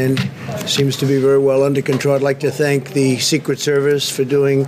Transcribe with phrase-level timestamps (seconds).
[0.00, 2.14] and seems to be very well under control.
[2.14, 4.64] I'd like to thank the Secret Service for doing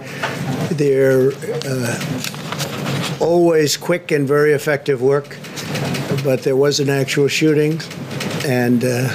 [0.71, 1.33] their
[1.65, 5.39] uh, always quick and very effective work.
[6.25, 7.81] But there was an actual shooting,
[8.45, 9.09] and uh,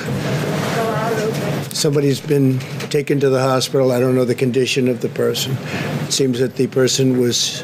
[1.70, 3.92] somebody's been taken to the hospital.
[3.92, 5.56] I don't know the condition of the person.
[6.08, 7.64] It seems that the person was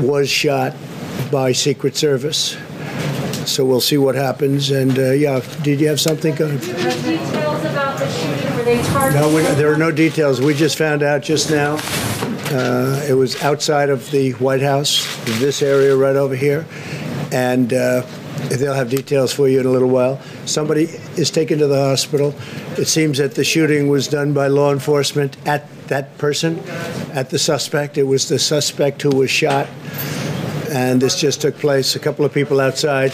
[0.00, 0.74] was shot
[1.30, 2.56] by Secret Service.
[3.46, 4.70] So we'll see what happens.
[4.70, 6.34] And uh, yeah, did you have something?
[6.34, 6.60] Go ahead.
[6.60, 9.20] Details about the shooting, were they targeted?
[9.20, 10.40] No, we, there are no details.
[10.40, 11.78] We just found out just now.
[12.52, 15.06] Uh, it was outside of the White House,
[15.38, 16.66] this area right over here,
[17.32, 18.02] and uh,
[18.48, 20.20] they'll have details for you in a little while.
[20.46, 20.84] Somebody
[21.16, 22.34] is taken to the hospital.
[22.76, 26.58] It seems that the shooting was done by law enforcement at that person,
[27.12, 27.98] at the suspect.
[27.98, 29.68] It was the suspect who was shot,
[30.70, 31.94] and this just took place.
[31.94, 33.12] A couple of people outside.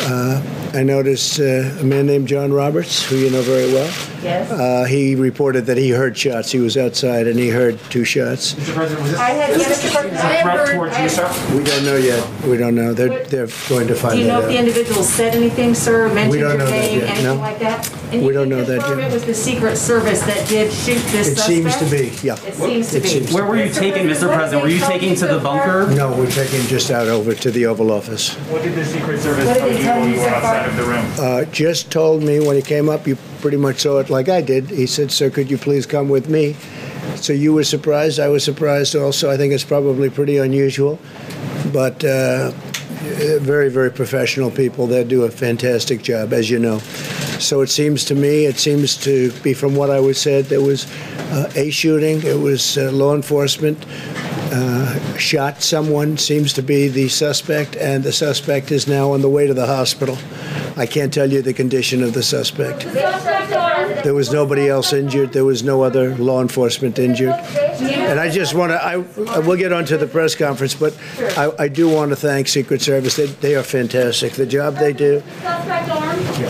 [0.00, 0.42] Uh,
[0.74, 1.44] I noticed uh,
[1.80, 3.90] a man named John Roberts, who you know very well.
[4.22, 4.50] Yes.
[4.50, 6.50] Uh, he reported that he heard shots.
[6.50, 8.54] He was outside and he heard two shots.
[8.54, 8.74] Mr.
[8.74, 9.92] President, was this, I had, yes, Mr.
[9.92, 10.74] President, I a had threat heard.
[10.74, 11.56] towards I- you, sir?
[11.56, 12.44] We don't know yet.
[12.44, 12.94] We don't know.
[12.94, 14.12] They're, they're going to find out.
[14.14, 16.70] Do you that know if the individual said anything, sir, mentioned don't your know that
[16.72, 17.34] name, yet, anything no.
[17.36, 17.94] like that?
[18.12, 18.98] And We don't know that yet.
[19.10, 21.46] it was the Secret Service that did shoot this It suspect?
[21.46, 22.34] seems to be, yeah.
[22.46, 23.08] It seems to It be.
[23.08, 24.32] seems- Where were you taken, Mr.
[24.32, 24.62] President?
[24.62, 25.86] Were you taken to the bunker?
[25.94, 28.34] No, we're taking just out over to the Oval Office.
[28.50, 31.04] What did the Secret Service tell you when you you were outside of the room?
[31.18, 34.40] Uh, just told me when he came up, you pretty much saw it like I
[34.40, 34.70] did.
[34.70, 36.54] He said, Sir, could you please come with me?
[37.16, 38.20] So you were surprised.
[38.20, 39.30] I was surprised also.
[39.30, 40.98] I think it's probably pretty unusual.
[41.72, 42.52] But uh,
[43.38, 44.86] very, very professional people.
[44.86, 46.78] They do a fantastic job, as you know.
[47.38, 50.60] So it seems to me, it seems to be from what I was said, there
[50.60, 50.86] was
[51.30, 52.22] uh, a shooting.
[52.22, 53.84] It was uh, law enforcement
[54.50, 59.28] uh, shot someone, seems to be the suspect, and the suspect is now on the
[59.28, 60.16] way to the hospital.
[60.78, 62.80] I can't tell you the condition of the suspect.
[64.04, 65.32] There was nobody else injured.
[65.32, 67.34] There was no other law enforcement injured.
[67.80, 68.96] And I just want to, I,
[69.40, 70.96] we'll get on to the press conference, but
[71.36, 73.16] I, I do want to thank Secret Service.
[73.16, 74.32] They, they are fantastic.
[74.34, 76.20] The job they do, Suspect armed?
[76.36, 76.40] Do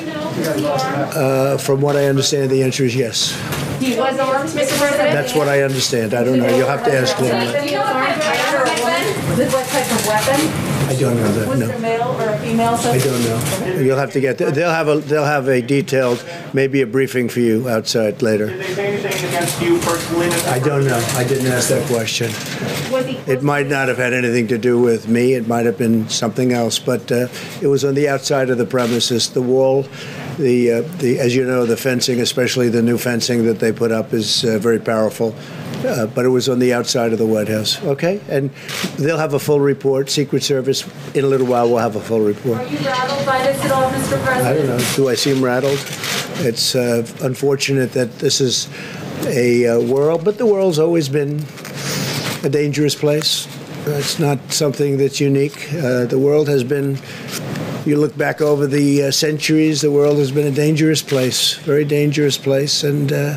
[0.00, 1.14] you know, was he armed?
[1.16, 3.32] uh, from what I understand, the answer is yes.
[3.80, 4.78] He was armed, Mr.
[4.78, 5.12] President?
[5.12, 6.14] That's what I understand.
[6.14, 6.56] I don't know.
[6.56, 7.44] You'll have to ask Do you them.
[7.46, 9.28] know if he was a weapon?
[9.30, 10.40] Was it what type of weapon?
[11.02, 13.80] I don't know that, Was it a male or a female I don't know.
[13.80, 17.40] You'll have to get, they'll have a, they'll have a detailed, maybe a briefing for
[17.40, 18.46] you outside later.
[18.46, 20.28] Did they say anything against you personally?
[20.46, 20.98] I don't know.
[21.14, 22.30] I didn't ask that question.
[22.92, 23.16] Was he?
[23.30, 25.34] It might not have had anything to do with me.
[25.34, 27.28] It might have been something else, but uh,
[27.60, 29.30] it was on the outside of the premises.
[29.30, 29.86] The wall,
[30.38, 33.90] the uh, the as you know, the fencing, especially the new fencing that they put
[33.90, 35.34] up, is uh, very powerful.
[35.84, 37.82] Uh, but it was on the outside of the White House.
[37.82, 38.50] Okay, and
[38.98, 40.10] they'll have a full report.
[40.10, 42.58] Secret Service in a little while will have a full report.
[42.58, 44.22] Are you rattled by this at all, Mr.
[44.24, 44.46] President?
[44.46, 44.94] I don't know.
[44.96, 45.78] Do I seem rattled?
[46.44, 48.68] It's uh, unfortunate that this is
[49.26, 51.44] a uh, world, but the world's always been
[52.44, 53.46] a dangerous place.
[53.86, 55.72] It's not something that's unique.
[55.74, 56.98] Uh, the world has been.
[57.84, 61.84] You look back over the uh, centuries, the world has been a dangerous place, very
[61.84, 63.36] dangerous place, and uh,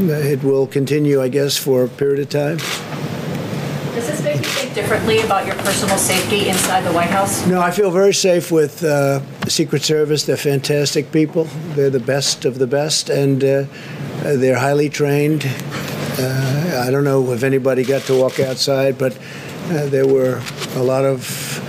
[0.00, 2.58] it will continue, I guess, for a period of time.
[3.94, 7.46] Does this make you think differently about your personal safety inside the White House?
[7.46, 10.24] No, I feel very safe with uh, the Secret Service.
[10.24, 11.44] They're fantastic people.
[11.74, 13.64] They're the best of the best, and uh,
[14.22, 15.44] they're highly trained.
[16.18, 19.16] Uh, I don't know if anybody got to walk outside, but
[19.66, 20.42] uh, there were
[20.74, 21.60] a lot of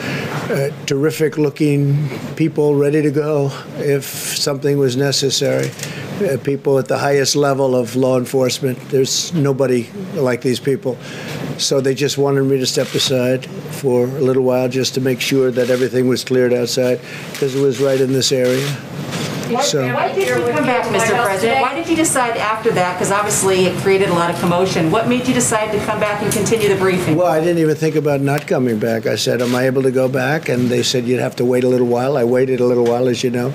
[0.50, 5.72] uh, terrific looking people ready to go if something was necessary.
[6.22, 8.78] Uh, people at the highest level of law enforcement.
[8.90, 10.96] There's nobody like these people.
[11.58, 15.20] So they just wanted me to step aside for a little while just to make
[15.20, 17.00] sure that everything was cleared outside
[17.32, 18.68] because it was right in this area.
[19.62, 21.22] So Why did you come back, Mr.
[21.24, 21.62] President?
[21.62, 25.08] Why did you decide after that, because obviously it created a lot of commotion, what
[25.08, 27.18] made you decide to come back and continue the briefing?
[27.18, 29.06] Well, I didn't even think about not coming back.
[29.06, 30.48] I said, Am I able to go back?
[30.50, 32.18] And they said, You'd have to wait a little while.
[32.18, 33.54] I waited a little while, as you know,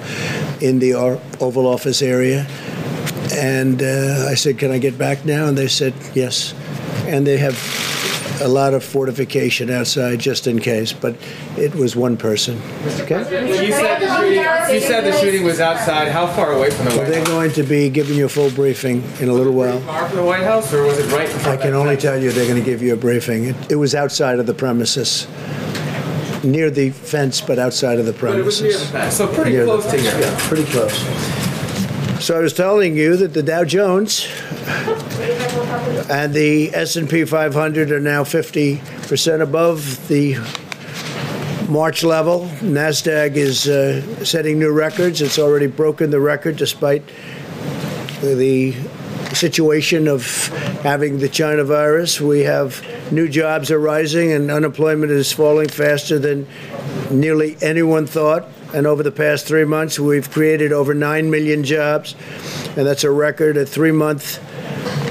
[0.60, 2.46] in the Oval Office area.
[3.32, 5.46] And uh, I said, Can I get back now?
[5.46, 6.54] And they said, Yes.
[7.06, 7.56] And they have
[8.40, 11.16] a lot of fortification outside just in case, but
[11.56, 12.60] it was one person.
[13.00, 13.24] Okay?
[13.24, 16.08] When you said the shooting, you said the shooting was outside.
[16.08, 19.02] How far away from the Well, they're going to be giving you a full briefing
[19.20, 19.80] in a little while.
[19.80, 21.58] Far from the White House, or was it right in front?
[21.58, 23.46] I can only tell you they're going to give you a briefing.
[23.46, 25.26] It, it was outside of the premises,
[26.44, 28.90] near the fence, but outside of the But it was near the premises.
[28.90, 30.20] fence, so pretty Near the close to fence, here.
[30.20, 32.24] Yeah, pretty close.
[32.24, 34.26] So I was telling you that the Dow Jones
[36.10, 40.34] and the S&P 500 are now 50% above the
[41.70, 42.46] March level.
[42.60, 45.20] Nasdaq is uh, setting new records.
[45.22, 47.04] It's already broken the record despite
[48.20, 48.74] the
[49.34, 50.46] situation of
[50.82, 52.20] having the China virus.
[52.20, 56.46] We have new jobs are rising and unemployment is falling faster than
[57.10, 58.48] nearly anyone thought.
[58.74, 62.14] And over the past three months, we've created over 9 million jobs.
[62.76, 64.38] And that's a record, a three month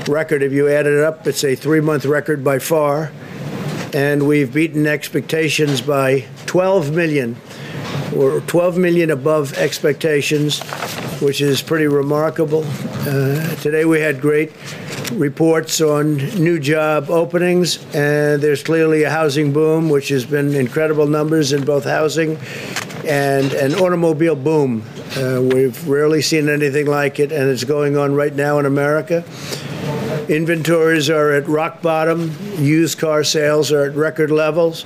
[0.07, 0.43] record.
[0.43, 3.11] If you add it up, it's a three month record by far.
[3.93, 7.35] And we've beaten expectations by 12 million.
[8.13, 10.61] We're 12 million above expectations,
[11.19, 12.63] which is pretty remarkable.
[12.65, 14.51] Uh, today we had great
[15.13, 21.07] reports on new job openings, and there's clearly a housing boom, which has been incredible
[21.07, 22.37] numbers in both housing
[23.05, 24.83] and an automobile boom.
[25.15, 29.23] Uh, we've rarely seen anything like it, and it's going on right now in America.
[30.29, 32.35] Inventories are at rock bottom.
[32.57, 34.85] Used car sales are at record levels.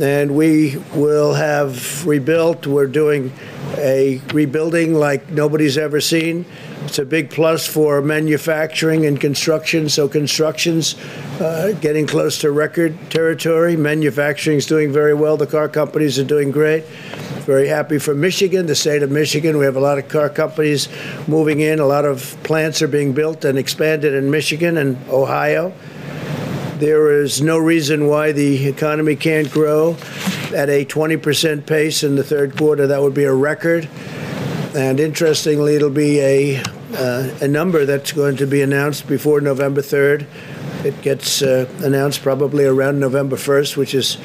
[0.00, 2.66] And we will have rebuilt.
[2.66, 3.32] We're doing
[3.76, 6.44] a rebuilding like nobody's ever seen.
[6.88, 9.90] It's a big plus for manufacturing and construction.
[9.90, 10.94] So construction's
[11.38, 13.76] uh, getting close to record territory.
[13.76, 15.36] Manufacturing's doing very well.
[15.36, 16.84] The car companies are doing great.
[17.44, 19.58] Very happy for Michigan, the state of Michigan.
[19.58, 20.88] We have a lot of car companies
[21.28, 21.78] moving in.
[21.78, 25.74] A lot of plants are being built and expanded in Michigan and Ohio.
[26.78, 29.98] There is no reason why the economy can't grow
[30.56, 32.86] at a 20% pace in the third quarter.
[32.86, 33.90] That would be a record.
[34.74, 36.62] And interestingly, it'll be a,
[36.98, 40.26] uh, a number that's going to be announced before November 3rd.
[40.84, 44.16] It gets uh, announced probably around November 1st, which is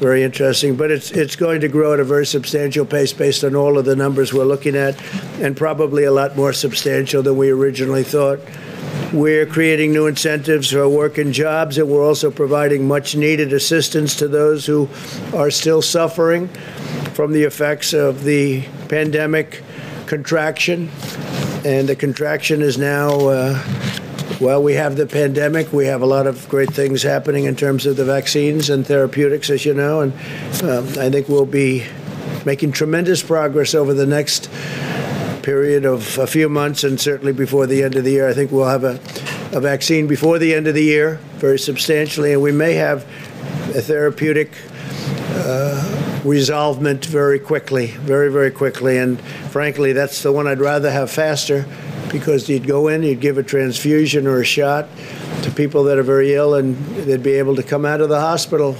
[0.00, 0.76] very interesting.
[0.76, 3.84] But it's it's going to grow at a very substantial pace based on all of
[3.84, 5.00] the numbers we're looking at,
[5.40, 8.40] and probably a lot more substantial than we originally thought.
[9.12, 14.14] We're creating new incentives for work and jobs, and we're also providing much needed assistance
[14.16, 14.88] to those who
[15.34, 16.48] are still suffering
[17.14, 19.62] from the effects of the pandemic
[20.06, 20.90] contraction.
[21.68, 23.62] And the contraction is now, uh,
[24.40, 25.70] well, we have the pandemic.
[25.70, 29.50] We have a lot of great things happening in terms of the vaccines and therapeutics,
[29.50, 30.00] as you know.
[30.00, 30.14] And
[30.62, 31.84] um, I think we'll be
[32.46, 34.48] making tremendous progress over the next
[35.42, 38.26] period of a few months and certainly before the end of the year.
[38.26, 38.94] I think we'll have a,
[39.54, 43.04] a vaccine before the end of the year, very substantially, and we may have
[43.76, 44.52] a therapeutic
[45.34, 48.98] uh, resolvement very quickly, very, very quickly.
[48.98, 49.20] And
[49.50, 51.66] frankly, that's the one I'd rather have faster
[52.10, 54.88] because you'd go in, you'd give a transfusion or a shot
[55.42, 58.20] to people that are very ill, and they'd be able to come out of the
[58.20, 58.76] hospital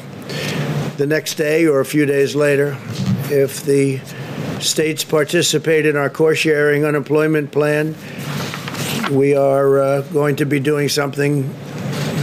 [0.96, 2.76] the next day or a few days later.
[3.30, 4.00] If the
[4.60, 7.94] states participate in our core sharing unemployment plan.
[9.10, 11.54] We are uh, going to be doing something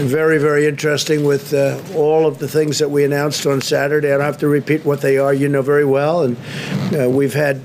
[0.03, 4.09] very, very interesting with uh, all of the things that we announced on Saturday.
[4.09, 5.33] I don't have to repeat what they are.
[5.33, 6.37] You know very well, and
[6.93, 7.61] uh, we've had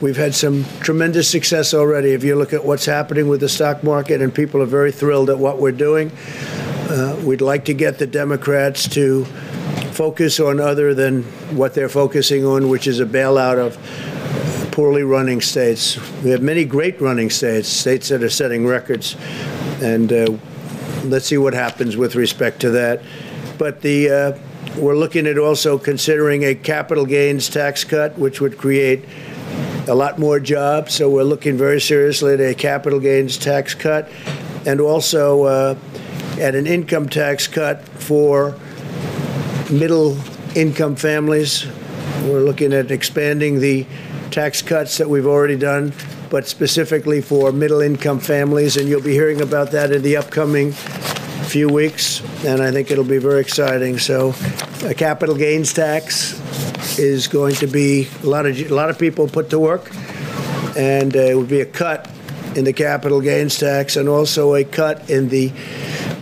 [0.00, 2.12] we've had some tremendous success already.
[2.12, 5.30] If you look at what's happening with the stock market, and people are very thrilled
[5.30, 6.10] at what we're doing.
[6.88, 9.24] Uh, we'd like to get the Democrats to
[9.92, 11.22] focus on other than
[11.56, 13.78] what they're focusing on, which is a bailout of
[14.72, 15.98] poorly running states.
[16.22, 19.16] We have many great running states, states that are setting records,
[19.80, 20.36] and uh,
[21.04, 23.02] let's see what happens with respect to that.
[23.58, 24.38] But the uh,
[24.76, 29.04] we're looking at also considering a capital gains tax cut, which would create
[29.88, 30.94] a lot more jobs.
[30.94, 34.10] So we're looking very seriously at a capital gains tax cut,
[34.66, 35.78] and also uh,
[36.38, 38.58] at an income tax cut for
[39.70, 40.16] middle
[40.54, 41.66] income families.
[42.24, 43.86] We're looking at expanding the
[44.30, 45.92] tax cuts that we've already done,
[46.32, 48.78] but specifically for middle income families.
[48.78, 52.22] And you'll be hearing about that in the upcoming few weeks.
[52.46, 53.98] And I think it'll be very exciting.
[53.98, 54.34] So,
[54.82, 56.40] a capital gains tax
[56.98, 59.94] is going to be a lot of a lot of people put to work,
[60.76, 62.10] and uh, it would be a cut
[62.56, 65.52] in the capital gains tax and also a cut in the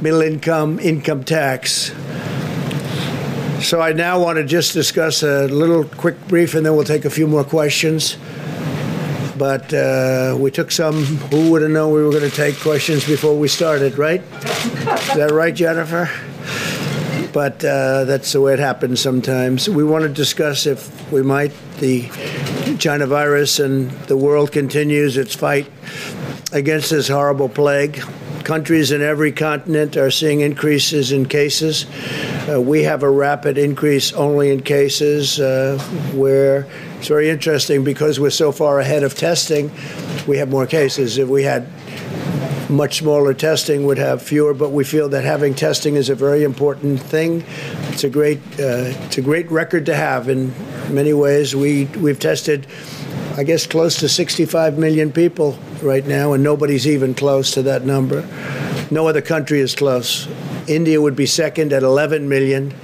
[0.01, 1.93] middle income income tax.
[3.63, 7.05] So I now want to just discuss a little quick brief, and then we'll take
[7.05, 8.17] a few more questions.
[9.41, 11.03] But uh, we took some.
[11.33, 14.21] Who would have known we were going to take questions before we started, right?
[14.21, 16.11] Is that right, Jennifer?
[17.33, 19.67] But uh, that's the way it happens sometimes.
[19.67, 22.11] We want to discuss, if we might, the
[22.79, 25.67] China virus, and the world continues its fight
[26.53, 28.03] against this horrible plague.
[28.45, 31.87] Countries in every continent are seeing increases in cases.
[32.47, 35.79] Uh, we have a rapid increase only in cases uh,
[36.13, 36.67] where
[37.01, 39.71] it's very interesting because we're so far ahead of testing,
[40.29, 41.17] we have more cases.
[41.17, 41.67] If we had
[42.69, 46.45] much smaller testing would have fewer, but we feel that having testing is a very
[46.45, 47.43] important thing.
[47.89, 50.53] It's a great, uh, it's a great record to have in
[50.95, 51.57] many ways.
[51.57, 52.67] We we've tested
[53.37, 57.87] I guess, close to 65 million people right now, and nobody's even close to that
[57.87, 58.29] number.
[58.91, 60.29] No other country is close.
[60.69, 62.75] India would be second at 11 million,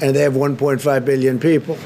[0.00, 1.76] and they have 1.5 billion people.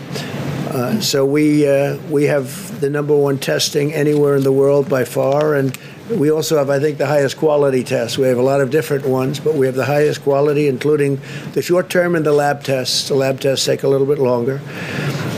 [0.73, 5.05] Uh, so we uh, we have the number one testing anywhere in the world by
[5.05, 5.77] far, and
[6.11, 8.17] we also have, I think, the highest quality tests.
[8.17, 11.21] We have a lot of different ones, but we have the highest quality, including
[11.53, 13.09] the short term and the lab tests.
[13.09, 14.61] The lab tests take a little bit longer.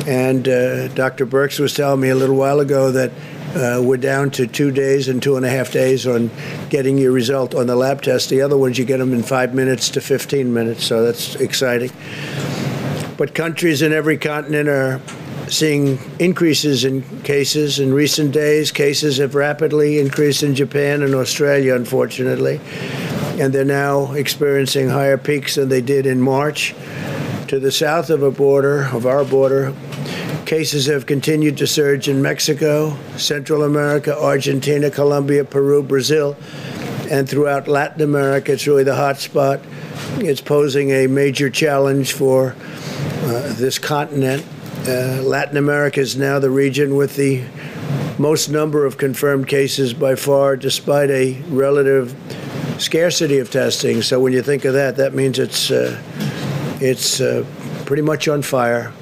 [0.07, 1.27] And uh, Dr.
[1.27, 3.11] Birx was telling me a little while ago that
[3.55, 6.31] uh, we're down to two days and two and a half days on
[6.71, 8.29] getting your result on the lab test.
[8.29, 11.91] The other ones, you get them in five minutes to 15 minutes, so that's exciting.
[13.17, 15.01] But countries in every continent are
[15.49, 18.71] seeing increases in cases in recent days.
[18.71, 22.61] Cases have rapidly increased in Japan and Australia, unfortunately,
[23.39, 26.75] and they're now experiencing higher peaks than they did in March.
[27.49, 29.75] To the south of a border, of our border,
[30.47, 36.37] cases have continued to surge in Mexico, Central America, Argentina, Colombia, Peru, Brazil,
[37.11, 38.53] and throughout Latin America.
[38.53, 39.61] It's really the hot spot.
[40.17, 42.57] It's posing a major challenge for
[43.25, 44.45] uh, this continent.
[44.87, 47.43] Uh, Latin America is now the region with the
[48.19, 52.15] most number of confirmed cases by far, despite a relative
[52.79, 54.03] scarcity of testing.
[54.03, 55.99] So when you think of that, that means it's uh,
[56.83, 57.47] it's uh,
[57.87, 58.93] pretty much on fire.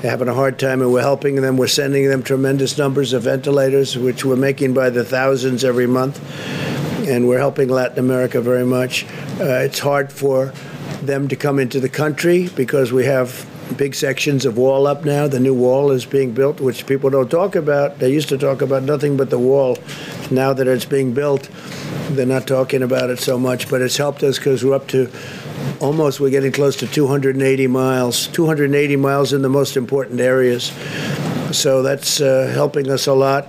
[0.00, 1.58] They're having a hard time, and we're helping them.
[1.58, 6.18] We're sending them tremendous numbers of ventilators, which we're making by the thousands every month,
[7.06, 9.04] and we're helping Latin America very much.
[9.38, 10.54] Uh, it's hard for
[11.02, 15.26] them to come into the country because we have big sections of wall up now.
[15.28, 17.98] The new wall is being built, which people don't talk about.
[17.98, 19.78] They used to talk about nothing but the wall.
[20.30, 21.48] Now that it's being built,
[22.10, 23.68] they're not talking about it so much.
[23.68, 25.10] But it's helped us because we're up to
[25.80, 30.72] almost, we're getting close to 280 miles, 280 miles in the most important areas.
[31.52, 33.48] So that's uh, helping us a lot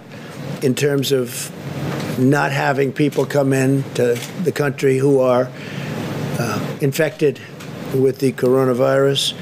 [0.61, 1.51] in terms of
[2.19, 5.49] not having people come in to the country who are
[6.39, 7.39] uh, infected
[7.93, 9.33] with the coronavirus.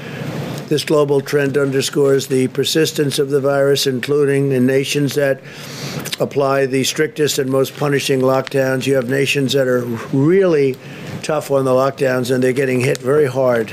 [0.70, 5.40] This global trend underscores the persistence of the virus, including in nations that
[6.20, 8.86] apply the strictest and most punishing lockdowns.
[8.86, 9.80] You have nations that are
[10.12, 10.76] really
[11.24, 13.70] tough on the lockdowns and they're getting hit very hard.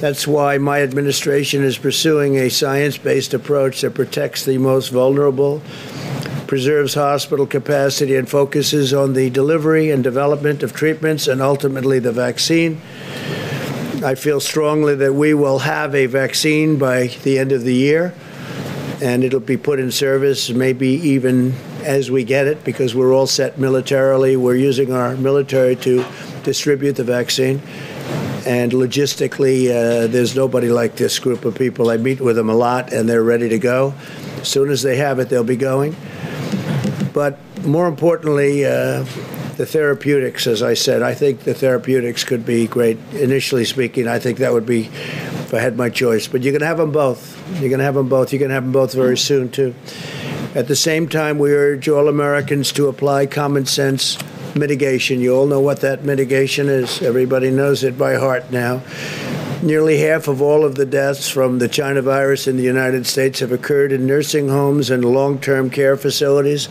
[0.00, 5.62] That's why my administration is pursuing a science based approach that protects the most vulnerable,
[6.48, 12.10] preserves hospital capacity, and focuses on the delivery and development of treatments and ultimately the
[12.10, 12.82] vaccine.
[14.04, 18.12] I feel strongly that we will have a vaccine by the end of the year,
[19.00, 21.54] and it'll be put in service maybe even
[21.84, 24.36] as we get it because we're all set militarily.
[24.36, 26.04] We're using our military to
[26.42, 27.62] distribute the vaccine.
[28.44, 31.88] And logistically, uh, there's nobody like this group of people.
[31.88, 33.94] I meet with them a lot, and they're ready to go.
[34.40, 35.94] As soon as they have it, they'll be going.
[37.12, 39.04] But more importantly, uh,
[39.56, 42.98] the therapeutics, as I said, I think the therapeutics could be great.
[43.12, 46.26] Initially speaking, I think that would be if I had my choice.
[46.26, 47.38] But you can have them both.
[47.60, 48.32] You can have them both.
[48.32, 49.74] You can have them both very soon, too.
[50.54, 54.18] At the same time, we urge all Americans to apply common sense
[54.54, 55.20] mitigation.
[55.20, 57.00] You all know what that mitigation is.
[57.02, 58.82] Everybody knows it by heart now.
[59.62, 63.38] Nearly half of all of the deaths from the China virus in the United States
[63.40, 66.68] have occurred in nursing homes and long term care facilities.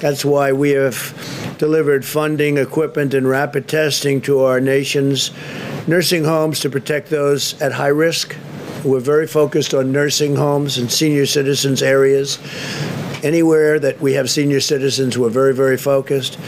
[0.00, 5.30] That's why we have delivered funding, equipment, and rapid testing to our nation's
[5.86, 8.36] nursing homes to protect those at high risk.
[8.84, 12.38] We're very focused on nursing homes and senior citizens areas.
[13.22, 16.38] Anywhere that we have senior citizens, we're very, very focused.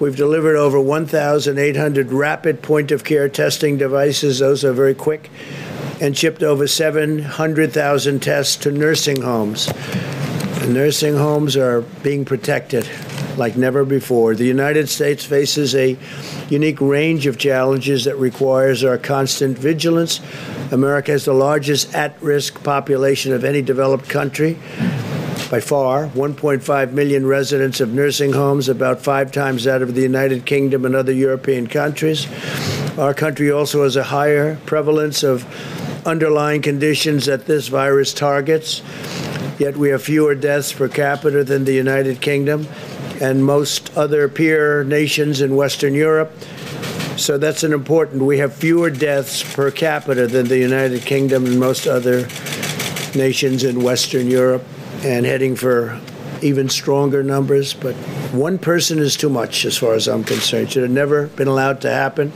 [0.00, 4.38] We've delivered over 1,800 rapid point of care testing devices.
[4.38, 5.30] Those are very quick.
[6.00, 9.66] And shipped over 700,000 tests to nursing homes.
[9.66, 12.88] The nursing homes are being protected
[13.36, 14.34] like never before.
[14.34, 15.96] The United States faces a
[16.48, 20.20] unique range of challenges that requires our constant vigilance.
[20.70, 24.58] America has the largest at risk population of any developed country
[25.50, 30.46] by far 1.5 million residents of nursing homes, about five times that of the United
[30.46, 32.26] Kingdom and other European countries.
[32.98, 35.44] Our country also has a higher prevalence of
[36.06, 38.82] underlying conditions that this virus targets.
[39.58, 42.66] Yet we have fewer deaths per capita than the United Kingdom
[43.24, 46.30] and most other peer nations in Western Europe.
[47.16, 48.22] So that's an important.
[48.22, 52.28] We have fewer deaths per capita than the United Kingdom and most other
[53.16, 54.64] nations in Western Europe,
[55.02, 55.98] and heading for
[56.42, 57.72] even stronger numbers.
[57.72, 57.94] But
[58.34, 60.72] one person is too much, as far as I'm concerned.
[60.72, 62.32] Should have never been allowed to happen.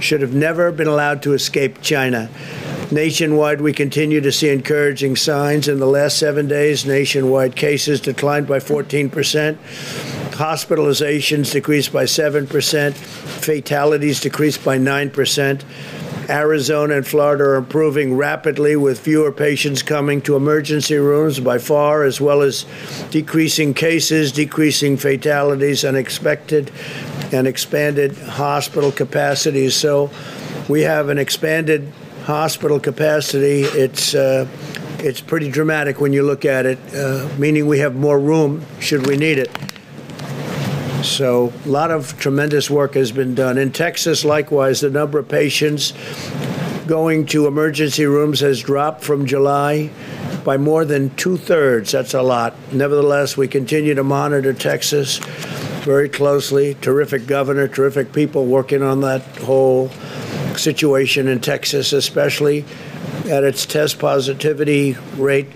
[0.00, 2.30] Should have never been allowed to escape China.
[2.90, 5.68] Nationwide, we continue to see encouraging signs.
[5.68, 9.56] In the last seven days, nationwide cases declined by 14%,
[10.34, 15.62] hospitalizations decreased by 7%, fatalities decreased by 9%.
[16.28, 22.02] Arizona and Florida are improving rapidly with fewer patients coming to emergency rooms by far,
[22.02, 22.64] as well as
[23.10, 26.70] decreasing cases, decreasing fatalities, and expected
[27.32, 29.76] and expanded hospital capacities.
[29.76, 30.10] So
[30.68, 31.92] we have an expanded
[32.24, 33.62] hospital capacity.
[33.62, 34.48] It's uh,
[35.00, 39.06] it's pretty dramatic when you look at it, uh, meaning we have more room should
[39.06, 39.43] we need it.
[41.04, 43.58] So, a lot of tremendous work has been done.
[43.58, 45.92] In Texas, likewise, the number of patients
[46.86, 49.90] going to emergency rooms has dropped from July
[50.44, 51.92] by more than two thirds.
[51.92, 52.54] That's a lot.
[52.72, 55.18] Nevertheless, we continue to monitor Texas
[55.84, 56.72] very closely.
[56.72, 59.90] Terrific governor, terrific people working on that whole
[60.56, 62.64] situation in Texas, especially
[63.26, 65.52] at its test positivity rate,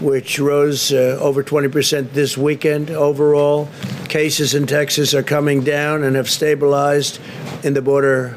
[0.00, 3.68] which rose uh, over 20% this weekend overall.
[4.10, 7.20] Cases in Texas are coming down and have stabilized
[7.62, 8.36] in the border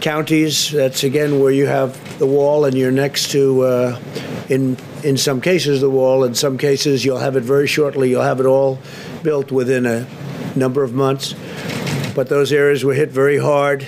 [0.00, 0.70] counties.
[0.70, 4.00] That's again where you have the wall and you're next to, uh,
[4.48, 6.24] in in some cases, the wall.
[6.24, 8.08] In some cases, you'll have it very shortly.
[8.08, 8.78] You'll have it all
[9.22, 10.06] built within a
[10.56, 11.34] number of months.
[12.14, 13.86] But those areas were hit very hard,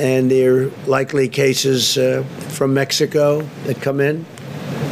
[0.00, 4.26] and there are likely cases uh, from Mexico that come in,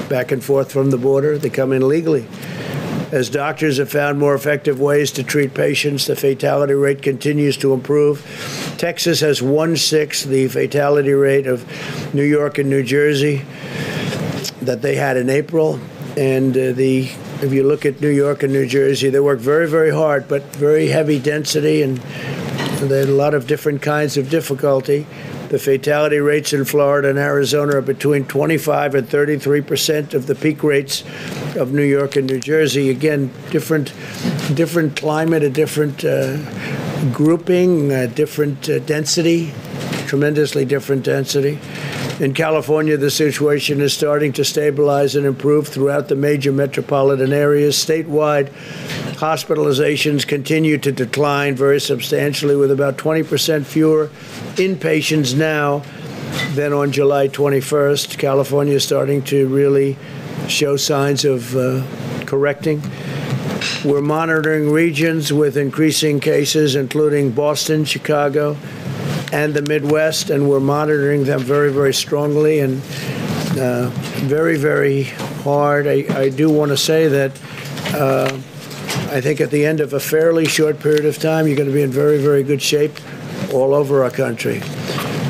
[0.09, 1.37] back and forth from the border.
[1.37, 2.29] They come in legally.
[3.13, 7.73] As doctors have found more effective ways to treat patients, the fatality rate continues to
[7.73, 8.25] improve.
[8.79, 11.65] Texas has one sixth the fatality rate of
[12.15, 13.45] New York and New Jersey
[14.63, 15.81] that they had in April.
[16.17, 17.11] And uh, the
[17.43, 20.43] if you look at New York and New Jersey, they work very, very hard, but
[20.57, 21.99] very heavy density, and
[22.83, 25.07] a lot of different kinds of difficulty.
[25.51, 30.37] The fatality rates in Florida and Arizona are between 25 and 33 percent of the
[30.37, 31.03] peak rates
[31.57, 32.89] of New York and New Jersey.
[32.89, 33.93] Again, different,
[34.55, 36.37] different climate, a different uh,
[37.13, 39.53] grouping, a different uh, density,
[40.07, 41.59] tremendously different density.
[42.21, 47.77] In California, the situation is starting to stabilize and improve throughout the major metropolitan areas.
[47.77, 48.51] Statewide,
[49.15, 54.09] hospitalizations continue to decline very substantially, with about 20% fewer
[54.57, 55.83] inpatients now
[56.51, 58.19] than on July 21st.
[58.19, 59.97] California is starting to really
[60.47, 61.83] show signs of uh,
[62.27, 62.83] correcting.
[63.83, 68.59] We're monitoring regions with increasing cases, including Boston, Chicago,
[69.33, 72.83] and the Midwest, and we're monitoring them very, very strongly and
[73.59, 73.91] uh,
[74.27, 75.05] very, very
[75.45, 75.87] hard.
[75.87, 77.41] I, I do want to say that
[77.95, 78.41] uh,
[79.13, 81.75] I think at the end of a fairly short period of time, you're going to
[81.75, 82.93] be in very, very good shape
[83.53, 84.61] all over our country.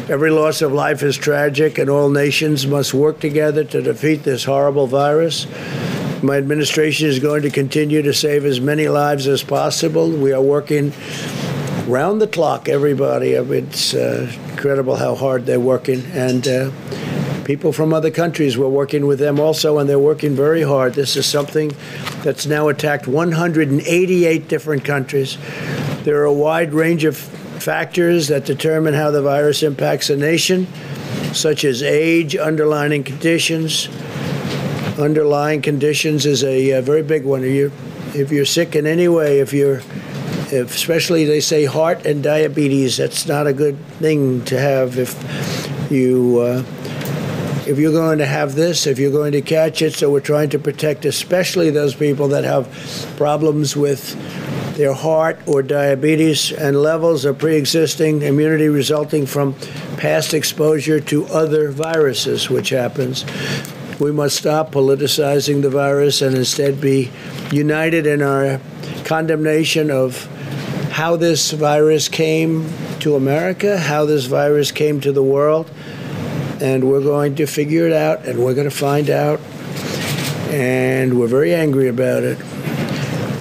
[0.08, 4.44] Every loss of life is tragic, and all nations must work together to defeat this
[4.44, 5.46] horrible virus.
[6.22, 10.10] My administration is going to continue to save as many lives as possible.
[10.10, 10.92] We are working
[11.86, 13.32] round the clock, everybody.
[13.32, 16.04] It's uh, incredible how hard they're working.
[16.12, 16.70] And uh,
[17.44, 20.94] people from other countries, we're working with them also, and they're working very hard.
[20.94, 21.72] This is something
[22.22, 25.38] that's now attacked 188 different countries.
[26.04, 30.66] There are a wide range of factors that determine how the virus impacts a nation,
[31.32, 33.88] such as age, underlying conditions.
[34.98, 37.42] Underlying conditions is a, a very big one.
[37.44, 37.72] If you're,
[38.14, 39.82] if you're sick in any way, if you're
[40.52, 42.96] especially they say heart and diabetes.
[42.96, 46.64] That's not a good thing to have if you uh,
[47.66, 49.94] if you're going to have this, if you're going to catch it.
[49.94, 52.68] So we're trying to protect, especially those people that have
[53.16, 54.16] problems with
[54.76, 59.54] their heart or diabetes and levels of pre-existing immunity resulting from
[59.98, 63.24] past exposure to other viruses, which happens.
[64.00, 67.10] We must stop politicizing the virus and instead be
[67.52, 68.58] united in our
[69.04, 70.26] condemnation of
[71.00, 75.70] how this virus came to America, how this virus came to the world,
[76.60, 79.40] and we're going to figure it out and we're going to find out.
[80.50, 82.38] And we're very angry about it.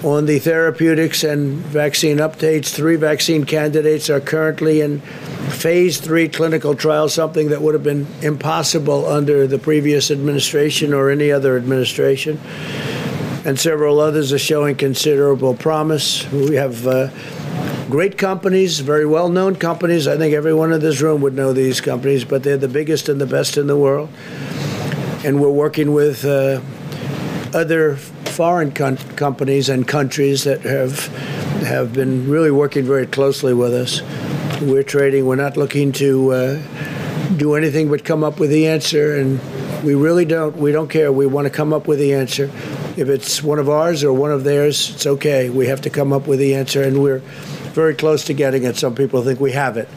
[0.05, 5.01] On the therapeutics and vaccine updates, three vaccine candidates are currently in
[5.49, 11.09] phase three clinical trials, something that would have been impossible under the previous administration or
[11.09, 12.39] any other administration.
[13.43, 16.29] And several others are showing considerable promise.
[16.31, 17.09] We have uh,
[17.89, 20.07] great companies, very well known companies.
[20.07, 23.19] I think everyone in this room would know these companies, but they're the biggest and
[23.19, 24.09] the best in the world.
[25.25, 26.61] And we're working with uh,
[27.53, 31.07] other foreign companies and countries that have
[31.65, 34.01] have been really working very closely with us.
[34.61, 35.25] We're trading.
[35.25, 36.61] We're not looking to uh,
[37.35, 39.41] do anything but come up with the answer, and
[39.83, 40.55] we really don't.
[40.55, 41.11] We don't care.
[41.11, 42.51] We want to come up with the answer.
[42.97, 45.49] If it's one of ours or one of theirs, it's okay.
[45.49, 47.21] We have to come up with the answer, and we're
[47.69, 48.77] very close to getting it.
[48.77, 49.87] Some people think we have it.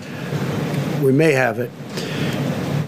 [1.03, 1.71] We may have it.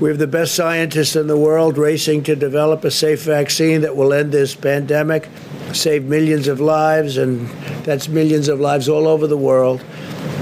[0.00, 3.96] We have the best scientists in the world racing to develop a safe vaccine that
[3.96, 5.28] will end this pandemic,
[5.72, 7.48] save millions of lives, and
[7.84, 9.84] that's millions of lives all over the world,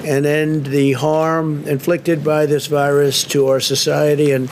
[0.04, 4.50] and end the harm inflicted by this virus to our society and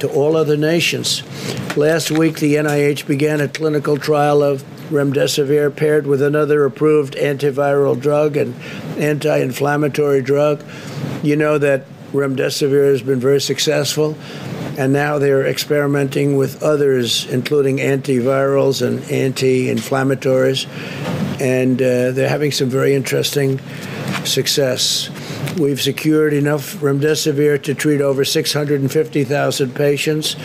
[0.00, 1.22] to all other nations.
[1.76, 7.98] Last week, the NIH began a clinical trial of remdesivir paired with another approved antiviral
[7.98, 8.54] drug and
[8.98, 10.62] anti inflammatory drug.
[11.22, 14.16] You know that remdesivir has been very successful,
[14.76, 20.66] and now they're experimenting with others, including antivirals and anti inflammatories,
[21.40, 23.60] and uh, they're having some very interesting
[24.24, 25.08] success.
[25.58, 30.36] We've secured enough remdesivir to treat over 650,000 patients.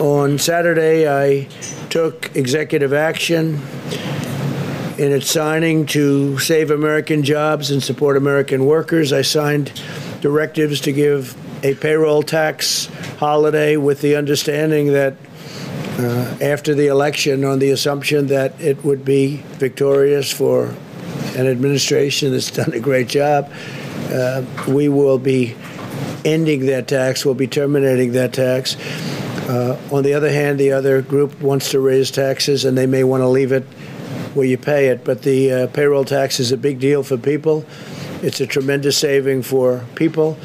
[0.00, 1.48] On Saturday, I
[1.96, 3.58] took executive action
[4.98, 9.14] in its signing to save American jobs and support American workers.
[9.14, 9.72] I signed
[10.20, 15.14] directives to give a payroll tax holiday with the understanding that
[15.98, 20.74] uh, after the election, on the assumption that it would be victorious for
[21.34, 23.50] an administration that's done a great job,
[24.10, 25.56] uh, we will be
[26.26, 28.76] ending that tax, we'll be terminating that tax.
[29.48, 33.04] Uh, on the other hand, the other group wants to raise taxes, and they may
[33.04, 33.62] want to leave it
[34.34, 35.04] where you pay it.
[35.04, 37.64] But the uh, payroll tax is a big deal for people.
[38.22, 40.36] It's a tremendous saving for people,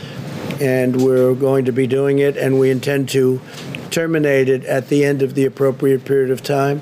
[0.59, 3.41] and we're going to be doing it, and we intend to
[3.89, 6.81] terminate it at the end of the appropriate period of time.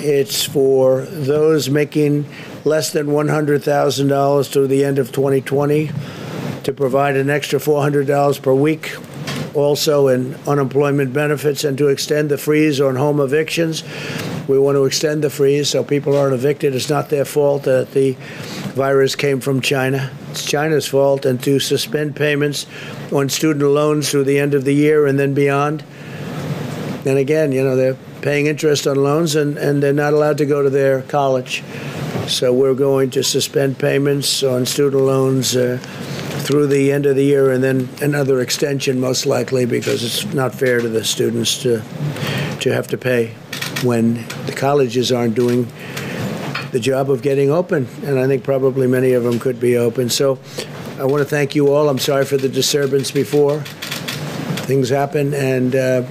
[0.00, 2.26] It's for those making
[2.64, 5.90] less than $100,000 to the end of 2020
[6.64, 8.94] to provide an extra $400 per week
[9.58, 13.82] also in unemployment benefits and to extend the freeze on home evictions.
[14.48, 16.74] We want to extend the freeze so people aren't evicted.
[16.74, 18.12] It's not their fault that the
[18.74, 20.10] virus came from China.
[20.30, 21.26] It's China's fault.
[21.26, 22.66] And to suspend payments
[23.12, 25.84] on student loans through the end of the year and then beyond.
[27.04, 30.46] And again, you know, they're paying interest on loans and, and they're not allowed to
[30.46, 31.62] go to their college.
[32.26, 35.56] So we're going to suspend payments on student loans.
[35.56, 35.78] Uh,
[36.48, 40.54] through the end of the year and then another extension most likely because it's not
[40.54, 41.82] fair to the students to
[42.58, 43.26] to have to pay
[43.82, 44.14] when
[44.46, 45.64] the colleges aren't doing
[46.72, 47.86] the job of getting open.
[48.02, 50.08] And I think probably many of them could be open.
[50.08, 50.38] So
[50.98, 51.90] I want to thank you all.
[51.90, 53.60] I'm sorry for the disturbance before.
[54.64, 56.02] Things happen and uh,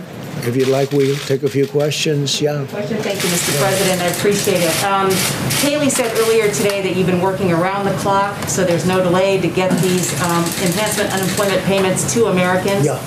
[0.43, 2.41] if you'd like, we'll take a few questions.
[2.41, 2.65] Yeah.
[2.67, 3.59] Question, thank you, Mr.
[3.59, 4.83] President, I appreciate it.
[4.83, 5.11] Um,
[5.61, 9.39] Haley said earlier today that you've been working around the clock, so there's no delay
[9.39, 12.85] to get these um, enhancement unemployment payments to Americans.
[12.85, 13.01] Yeah.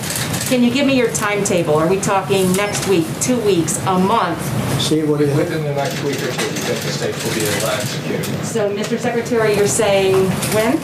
[0.50, 1.76] Can you give me your timetable?
[1.76, 4.40] Are we talking next week, two weeks, a month?
[4.80, 5.48] Steve, what do you think?
[5.48, 8.24] Within the next week or two, you think the states will be able to execute?
[8.44, 8.98] So, Mr.
[8.98, 10.16] Secretary, you're saying
[10.52, 10.76] when?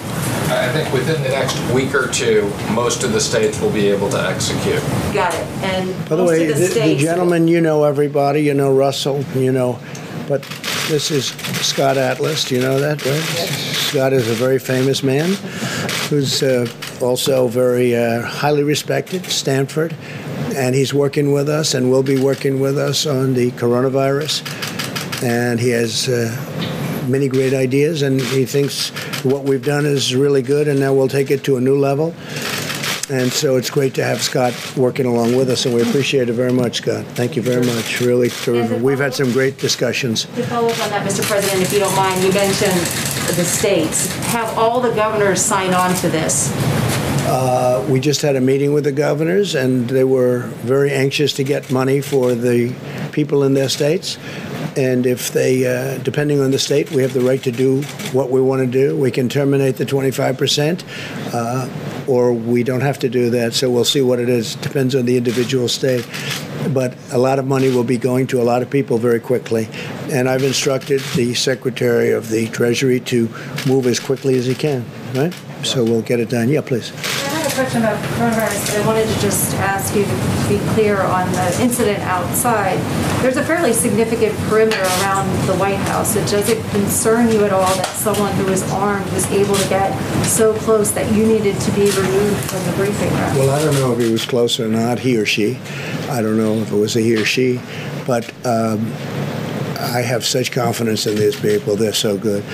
[0.48, 4.08] I think within the next week or two, most of the states will be able
[4.10, 4.80] to execute.
[5.16, 5.46] Got it.
[5.64, 9.50] And By the way, the the, the gentleman, you know everybody, you know Russell, you
[9.50, 9.78] know,
[10.28, 10.42] but
[10.88, 11.28] this is
[11.66, 12.44] Scott Atlas.
[12.44, 13.22] Do you know that, right?
[13.22, 15.30] Scott is a very famous man
[16.10, 16.66] who's uh,
[17.00, 19.96] also very uh, highly respected, Stanford,
[20.54, 24.42] and he's working with us and will be working with us on the coronavirus.
[25.22, 28.90] And he has uh, many great ideas, and he thinks
[29.24, 32.14] what we've done is really good, and now we'll take it to a new level.
[33.08, 36.32] And so it's great to have Scott working along with us, and we appreciate it
[36.32, 37.04] very much, Scott.
[37.14, 38.00] Thank you very much.
[38.00, 38.82] Really, terrific.
[38.82, 40.24] We've had some great discussions.
[40.24, 41.22] To follow up on that, Mr.
[41.22, 42.80] President, if you don't mind, you mentioned
[43.36, 44.12] the states.
[44.32, 46.52] Have all the governors sign on to this?
[47.88, 51.70] We just had a meeting with the governors, and they were very anxious to get
[51.70, 52.74] money for the
[53.12, 54.18] people in their states.
[54.76, 58.30] And if they, uh, depending on the state, we have the right to do what
[58.30, 58.96] we want to do.
[58.96, 60.82] We can terminate the 25%,
[61.32, 61.68] uh,
[62.08, 63.54] or we don't have to do that.
[63.54, 64.54] So we'll see what it is.
[64.56, 66.06] Depends on the individual state.
[66.70, 69.68] But a lot of money will be going to a lot of people very quickly.
[70.10, 73.28] And I've instructed the Secretary of the Treasury to
[73.66, 75.34] move as quickly as he can, right?
[75.62, 76.48] So we'll get it done.
[76.48, 76.92] Yeah, please.
[77.56, 81.62] Question about coronavirus, but I wanted to just ask you to be clear on the
[81.62, 82.76] incident outside.
[83.22, 86.12] There's a fairly significant perimeter around the White House.
[86.12, 89.68] So Does it concern you at all that someone who is armed was able to
[89.70, 89.90] get
[90.26, 93.38] so close that you needed to be removed from the briefing room?
[93.38, 95.56] Well, I don't know if he was close or not, he or she.
[96.10, 97.58] I don't know if it was a he or she,
[98.06, 98.92] but um,
[99.80, 101.74] I have such confidence in these people.
[101.74, 102.44] They're so good.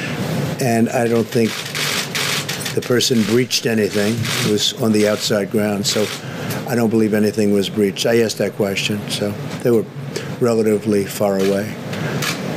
[0.60, 1.50] And I don't think
[2.74, 4.14] the person breached anything.
[4.46, 5.86] It was on the outside ground.
[5.86, 6.06] So
[6.68, 8.06] I don't believe anything was breached.
[8.06, 9.30] I asked that question, so
[9.62, 9.84] they were
[10.40, 11.74] relatively far away.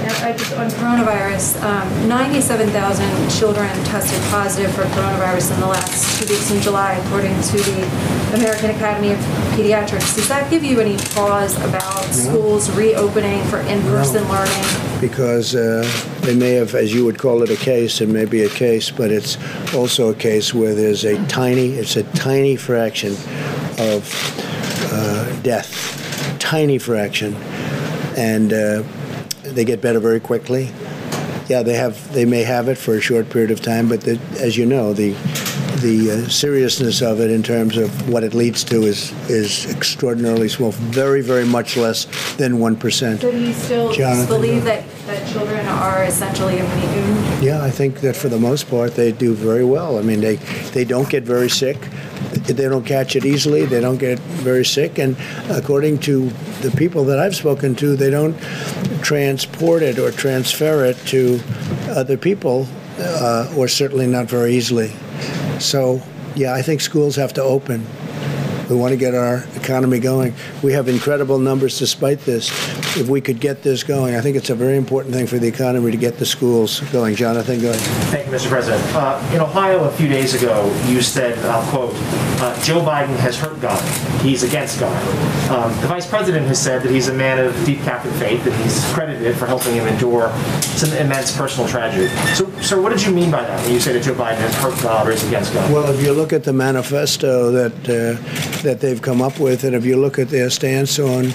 [0.05, 6.51] Just, on coronavirus, um, 97,000 children tested positive for coronavirus in the last two weeks
[6.51, 7.81] in July, according to the
[8.35, 9.19] American Academy of
[9.55, 10.15] Pediatrics.
[10.15, 14.85] Does that give you any pause about schools reopening for in-person learning?
[15.01, 15.87] because uh,
[16.21, 18.89] they may have, as you would call it, a case, it may be a case,
[18.89, 19.37] but it's
[19.73, 23.11] also a case where there's a tiny, it's a tiny fraction
[23.77, 24.11] of
[24.91, 27.35] uh, death, tiny fraction,
[28.17, 28.83] and uh,
[29.55, 30.71] they get better very quickly.
[31.47, 34.19] Yeah, they have, they may have it for a short period of time, but the,
[34.39, 35.15] as you know, the
[35.81, 40.49] the uh, seriousness of it in terms of what it leads to is is extraordinarily
[40.49, 43.21] small, very, very much less than one percent.
[43.21, 44.27] So do you still Jonathan.
[44.27, 47.43] believe that, that children are essentially immune?
[47.43, 49.99] Yeah, I think that for the most part they do very well.
[49.99, 50.37] I mean, they
[50.73, 51.77] they don't get very sick.
[52.31, 53.65] They don't catch it easily.
[53.65, 55.15] They don't get very sick, and
[55.49, 56.29] according to
[56.61, 58.35] the people that I've spoken to, they don't
[59.05, 61.39] transport it or transfer it to
[61.89, 64.91] other people, uh, or certainly not very easily.
[65.59, 66.01] So,
[66.35, 67.85] yeah, I think schools have to open.
[68.67, 70.33] We want to get our economy going.
[70.63, 72.49] We have incredible numbers despite this.
[72.97, 75.47] If we could get this going, I think it's a very important thing for the
[75.47, 77.15] economy to get the schools going.
[77.15, 77.81] Jonathan, go ahead.
[78.09, 78.47] Thank you, Mr.
[78.47, 78.81] President.
[78.95, 81.93] Uh, in Ohio, a few days ago, you said, I'll quote,
[82.41, 83.81] uh, Joe Biden has hurt God.
[84.21, 84.95] He's against God.
[85.51, 88.55] Um, the Vice President has said that he's a man of deep Catholic faith and
[88.63, 90.31] he's credited for helping him endure
[90.61, 92.07] some immense personal tragedy.
[92.33, 94.55] So, sir, what did you mean by that when you say that Joe Biden has
[94.55, 95.71] hurt God or is against God?
[95.71, 99.75] Well, if you look at the manifesto that uh, that they've come up with, and
[99.75, 101.27] if you look at their stance on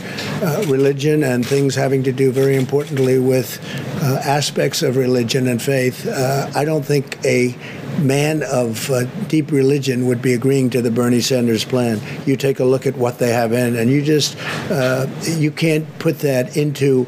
[0.43, 3.59] uh, religion and things having to do very importantly with
[4.03, 7.57] uh, aspects of religion and faith, uh, I don't think a
[7.99, 12.01] man of uh, deep religion would be agreeing to the Bernie Sanders plan.
[12.25, 14.37] You take a look at what they have in, and you just
[14.71, 17.07] uh, you can't put that into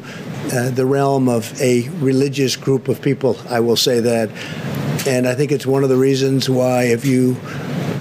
[0.51, 3.37] uh, the realm of a religious group of people.
[3.49, 4.29] I will say that,
[5.07, 7.37] and I think it's one of the reasons why if you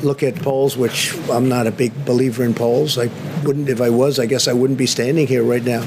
[0.03, 2.99] look at polls, which I'm not a big believer in polls.
[2.99, 3.11] I
[3.45, 5.83] wouldn't, if I was, I guess I wouldn't be standing here right now.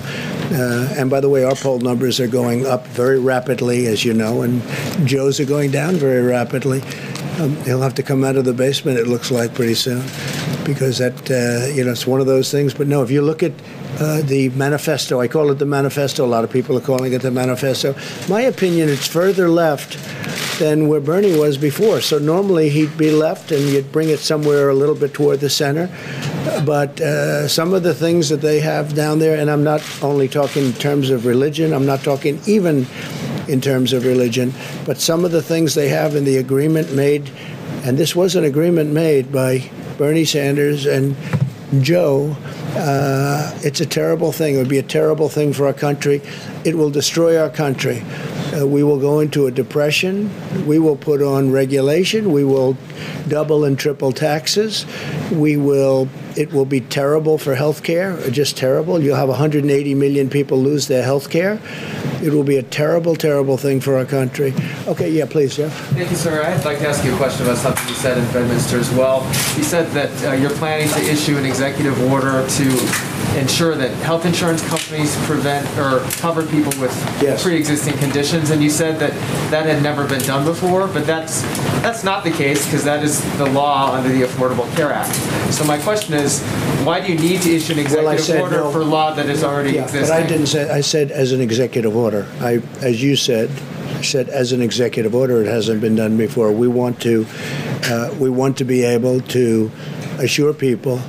[0.51, 4.13] Uh, and by the way, our poll numbers are going up very rapidly, as you
[4.13, 4.61] know, and
[5.07, 6.81] Joe's are going down very rapidly.
[7.39, 10.03] Um, he'll have to come out of the basement, it looks like, pretty soon,
[10.63, 12.73] because that, uh, you know, it's one of those things.
[12.73, 13.51] But no, if you look at
[13.99, 16.23] uh, the manifesto, I call it the manifesto.
[16.23, 17.95] A lot of people are calling it the manifesto.
[18.29, 19.97] My opinion, it's further left
[20.59, 22.01] than where Bernie was before.
[22.01, 25.49] So normally he'd be left and you'd bring it somewhere a little bit toward the
[25.49, 25.89] center.
[26.65, 30.27] But uh, some of the things that they have down there, and I'm not only
[30.27, 32.87] talking in terms of religion, I'm not talking even
[33.47, 34.53] in terms of religion,
[34.85, 37.29] but some of the things they have in the agreement made,
[37.83, 41.15] and this was an agreement made by Bernie Sanders and
[41.81, 42.35] Joe.
[42.75, 44.55] Uh, it's a terrible thing.
[44.55, 46.21] It would be a terrible thing for our country.
[46.63, 48.03] It will destroy our country.
[48.55, 50.31] Uh, we will go into a depression.
[50.65, 52.31] We will put on regulation.
[52.31, 52.77] We will
[53.27, 54.85] double and triple taxes.
[55.31, 56.07] We will.
[56.37, 58.17] It will be terrible for health care.
[58.29, 59.01] Just terrible.
[59.01, 61.59] You'll have 180 million people lose their health care.
[62.21, 64.53] It will be a terrible, terrible thing for our country.
[64.87, 65.73] Okay, yeah, please, Jeff.
[65.89, 66.43] Thank you, sir.
[66.43, 69.23] I'd like to ask you a question about something you said in Bedminster as well.
[69.55, 74.25] You said that uh, you're planning to issue an executive order to ensure that health
[74.25, 77.43] insurance companies prevent or cover people with Yes.
[77.43, 79.11] pre-existing conditions, and you said that
[79.51, 81.41] that had never been done before, but that's
[81.81, 85.13] that's not the case because that is the law under the Affordable Care Act.
[85.53, 86.41] So my question is,
[86.83, 88.71] why do you need to issue an Well, executive said order no.
[88.71, 90.09] for law that is already Yeah, existing?
[90.09, 90.69] but I didn't say.
[90.69, 92.25] I said as an executive order.
[92.41, 93.49] I, as you said,
[93.97, 95.41] I said as an executive order.
[95.41, 96.51] It hasn't been done before.
[96.51, 97.25] We want to,
[97.85, 99.71] uh, we want to be able to
[100.19, 100.99] assure people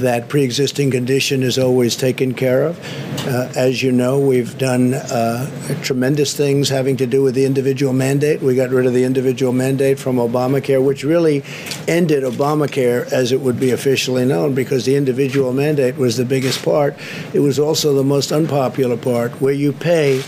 [0.00, 2.78] that pre-existing condition is always taken care of.
[3.26, 7.92] Uh, as you know, we've done uh, tremendous things having to do with the individual
[7.92, 8.42] mandate.
[8.42, 11.42] We got rid of the individual mandate from Obamacare, which really
[11.88, 16.64] ended Obamacare as it would be officially known because the individual mandate was the biggest
[16.64, 16.94] part.
[17.32, 20.20] It was also the most unpopular part, where you pay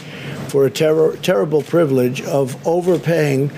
[0.48, 3.50] for a ter- terrible privilege of overpaying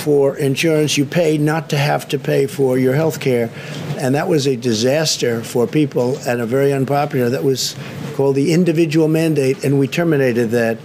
[0.00, 3.50] for insurance you pay not to have to pay for your health care.
[3.98, 7.28] And that was a disaster for people and a very unpopular.
[7.28, 7.76] That was
[8.14, 10.78] called the individual mandate, and we terminated that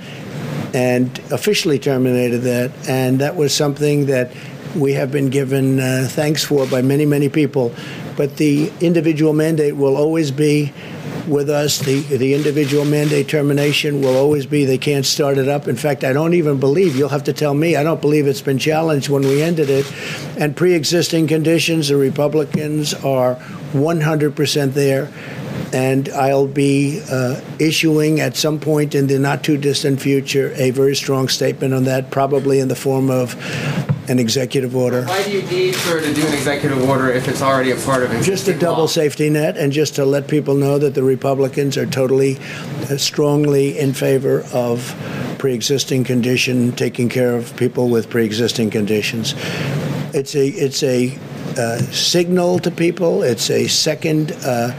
[0.73, 2.71] and officially terminated that.
[2.89, 4.31] And that was something that
[4.75, 7.73] we have been given uh, thanks for by many, many people.
[8.17, 10.73] But the individual mandate will always be
[11.27, 11.79] with us.
[11.79, 15.67] The, the individual mandate termination will always be they can't start it up.
[15.67, 18.41] In fact, I don't even believe, you'll have to tell me, I don't believe it's
[18.41, 19.91] been challenged when we ended it.
[20.37, 23.35] And pre existing conditions, the Republicans are
[23.73, 25.11] 100% there.
[25.73, 30.71] And I'll be uh, issuing at some point in the not too distant future a
[30.71, 33.35] very strong statement on that, probably in the form of
[34.07, 35.03] an executive order.
[35.05, 38.03] Why do you need, sir, to do an executive order if it's already a part
[38.03, 38.87] of existing Just a double law?
[38.87, 42.37] safety net, and just to let people know that the Republicans are totally,
[42.89, 44.95] uh, strongly in favor of
[45.39, 49.33] pre-existing condition, taking care of people with pre-existing conditions.
[50.13, 51.17] It's a, it's a
[51.57, 53.23] uh, signal to people.
[53.23, 54.73] It's a second, uh,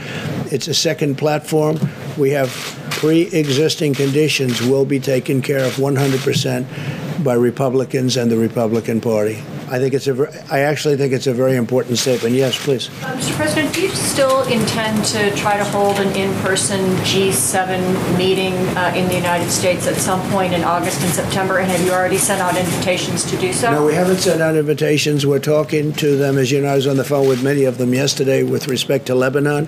[0.51, 1.79] it's a second platform.
[2.17, 2.51] We have
[2.91, 9.43] pre-existing conditions will be taken care of 100% by Republicans and the Republican Party.
[9.69, 12.37] I think it's a, ver- I actually think it's a very important statement.
[12.37, 12.89] Yes, please.
[13.03, 13.35] Uh, Mr.
[13.35, 19.09] President, do you still intend to try to hold an in-person G7 meeting uh, in
[19.09, 21.59] the United States at some point in August and September?
[21.59, 23.73] And have you already sent out invitations to do so?
[23.73, 25.27] No, we haven't sent out invitations.
[25.27, 26.39] We're talking to them.
[26.39, 29.07] As you know, I was on the phone with many of them yesterday with respect
[29.07, 29.67] to Lebanon,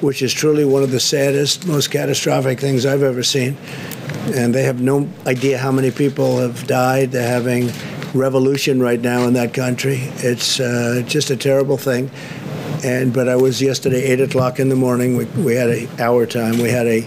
[0.00, 3.56] which is truly one of the saddest, most catastrophic things I've ever seen.
[4.34, 7.12] And they have no idea how many people have died.
[7.12, 7.70] They're having
[8.14, 9.98] revolution right now in that country.
[10.16, 12.10] It's uh, just a terrible thing.
[12.84, 15.16] And but I was yesterday, eight o'clock in the morning.
[15.16, 16.58] We, we had a hour time.
[16.58, 17.06] We had a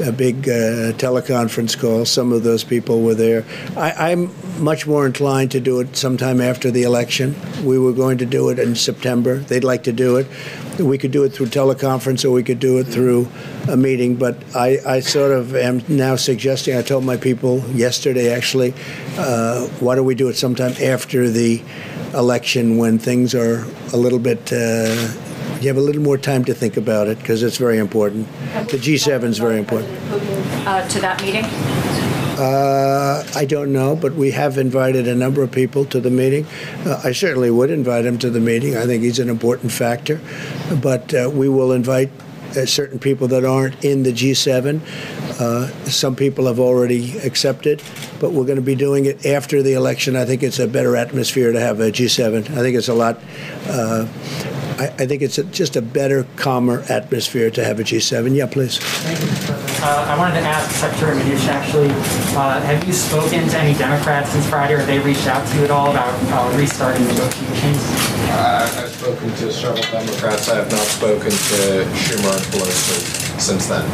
[0.00, 2.04] a big uh, teleconference call.
[2.04, 3.44] Some of those people were there.
[3.76, 4.30] I, I'm
[4.62, 7.34] much more inclined to do it sometime after the election.
[7.64, 9.38] We were going to do it in September.
[9.38, 10.26] They'd like to do it.
[10.78, 13.28] We could do it through teleconference or we could do it through
[13.68, 14.16] a meeting.
[14.16, 18.74] But I, I sort of am now suggesting, I told my people yesterday actually,
[19.16, 21.62] uh, why don't we do it sometime after the
[22.14, 24.52] election when things are a little bit.
[24.52, 25.12] Uh,
[25.60, 28.28] you have a little more time to think about it because it's very important.
[28.70, 29.90] The G7 is very important.
[30.66, 31.44] Uh, To that meeting?
[32.38, 36.46] Uh, I don't know, but we have invited a number of people to the meeting.
[36.86, 38.76] Uh, I certainly would invite him to the meeting.
[38.76, 40.20] I think he's an important factor.
[40.80, 42.10] But uh, we will invite
[42.56, 44.80] uh, certain people that aren't in the G7.
[45.40, 47.82] Uh, some people have already accepted,
[48.20, 50.14] but we're going to be doing it after the election.
[50.14, 52.50] I think it's a better atmosphere to have a G7.
[52.50, 53.18] I think it's a lot.
[54.78, 58.34] Uh, I, I think it's a, just a better, calmer atmosphere to have a G7.
[58.34, 58.78] Yeah, please.
[58.78, 59.46] Thank you, Mr.
[59.46, 59.82] President.
[59.82, 61.90] Uh, I wanted to ask Secretary Mnuchin, actually,
[62.36, 65.56] uh, have you spoken to any Democrats since Friday, or have they reached out to
[65.56, 67.78] you at all about uh, restarting negotiations?
[68.30, 70.48] I- I've spoken to several Democrats.
[70.48, 73.86] I have not spoken to Schumer and Pelosi since then.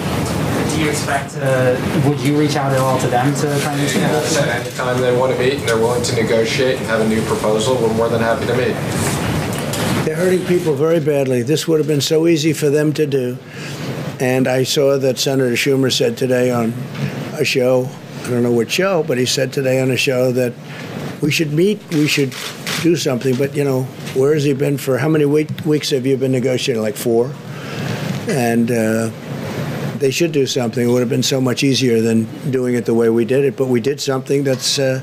[0.75, 3.81] Do you expect to, would you reach out at all to them to try and
[3.97, 7.01] And I said anytime they want to meet and they're willing to negotiate and have
[7.01, 9.24] a new proposal, we're more than happy to meet.
[10.14, 11.42] They're hurting people very badly.
[11.42, 13.37] This would have been so easy for them to do.
[14.20, 16.72] And I saw that Senator Schumer said today on
[17.33, 17.90] a show,
[18.22, 20.53] I don't know what show, but he said today on a show that
[21.20, 22.33] we should meet, we should
[22.85, 23.35] do something.
[23.35, 23.83] But, you know,
[24.14, 26.81] where has he been for how many week, weeks have you been negotiating?
[26.81, 27.35] Like four?
[28.29, 29.11] And uh,
[29.98, 30.88] they should do something.
[30.88, 33.57] It would have been so much easier than doing it the way we did it.
[33.57, 35.00] But we did something that's uh,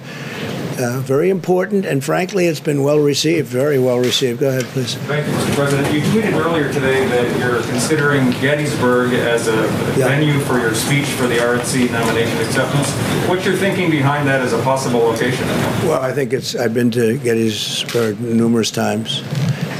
[0.80, 4.40] uh, very important, and frankly, it's been well received, very well received.
[4.40, 4.96] Go ahead, please.
[4.96, 5.56] Thank you, Mr.
[5.56, 5.94] President.
[5.94, 9.54] You tweeted earlier today that you're considering Gettysburg as a
[9.98, 10.08] Yeah.
[10.08, 12.90] venue for your speech for the RNC nomination acceptance.
[13.28, 15.48] What's your thinking behind that as a possible location?
[15.88, 16.56] Well, I think it's.
[16.56, 19.24] I've been to Gettysburg numerous times.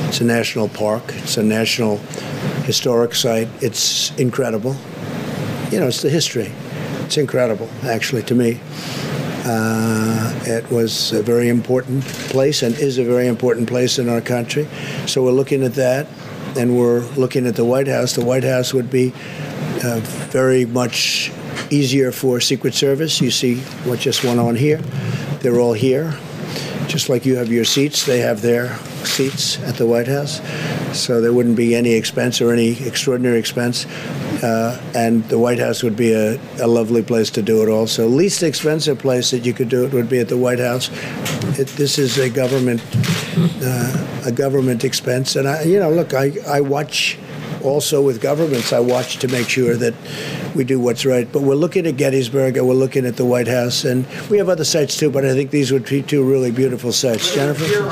[0.08, 1.04] It's a national park.
[1.24, 1.98] It's a national
[2.66, 3.48] historic site.
[3.62, 4.76] It's incredible.
[5.72, 6.52] You know, it's the history.
[7.06, 8.60] It's incredible, actually, to me.
[9.54, 14.22] Uh, it was a very important place and is a very important place in our
[14.22, 14.66] country.
[15.08, 16.08] So we're looking at that,
[16.58, 18.14] and we're looking at the White House.
[18.14, 19.12] The White House would be
[19.84, 20.00] uh,
[20.32, 21.34] very much
[21.70, 23.20] easier for Secret Service.
[23.20, 24.78] You see what just went on here.
[25.42, 26.18] They're all here.
[26.88, 30.40] Just like you have your seats, they have their seats at the White House.
[30.98, 33.86] So there wouldn't be any expense or any extraordinary expense.
[34.42, 38.08] Uh, and the White House would be a, a lovely place to do it also.
[38.08, 40.90] Least expensive place that you could do it would be at the White House.
[41.60, 42.82] It, this is a government
[43.64, 45.36] uh, a government expense.
[45.36, 47.18] And I, you know, look, I, I watch
[47.64, 48.74] also with governments.
[48.74, 49.94] I watch to make sure that
[50.56, 51.32] we do what's right.
[51.32, 54.50] But we're looking at Gettysburg and we're looking at the White House, and we have
[54.50, 55.10] other sites too.
[55.10, 57.34] But I think these would be two really beautiful sites.
[57.34, 57.84] Jennifer, There,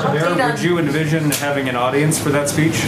[0.50, 2.82] would you envision having an audience for that speech?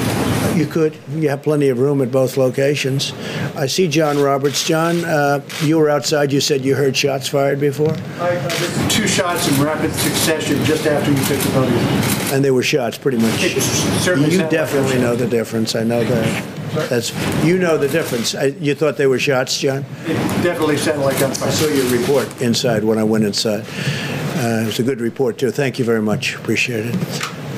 [0.57, 0.97] you could.
[1.15, 3.13] You have plenty of room at both locations.
[3.57, 4.67] I see John Roberts.
[4.67, 6.31] John, uh, you were outside.
[6.33, 8.39] You said you heard shots fired before, I-
[8.91, 11.79] Two shots in rapid succession just after you took the podium.
[12.35, 13.43] and they were shots, pretty much.
[13.43, 15.75] It certainly You definitely know the difference.
[15.75, 16.62] I know that.
[16.73, 17.13] That's
[17.45, 18.35] you know the difference.
[18.35, 19.85] I, you thought they were shots, John?
[20.05, 23.65] It definitely sounded like I saw your report inside when I went inside.
[24.37, 25.51] Uh, it was a good report too.
[25.51, 26.35] Thank you very much.
[26.37, 26.97] Appreciate it.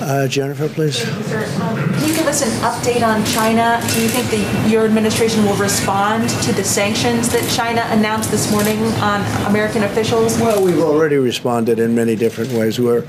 [0.00, 0.96] Uh, Jennifer, please.
[0.98, 3.80] Sir, um, Can you give us an update on China?
[3.94, 8.50] Do you think that your administration will respond to the sanctions that China announced this
[8.50, 10.38] morning on American officials?
[10.40, 12.78] Well, we've already responded in many different ways.
[12.80, 13.06] We're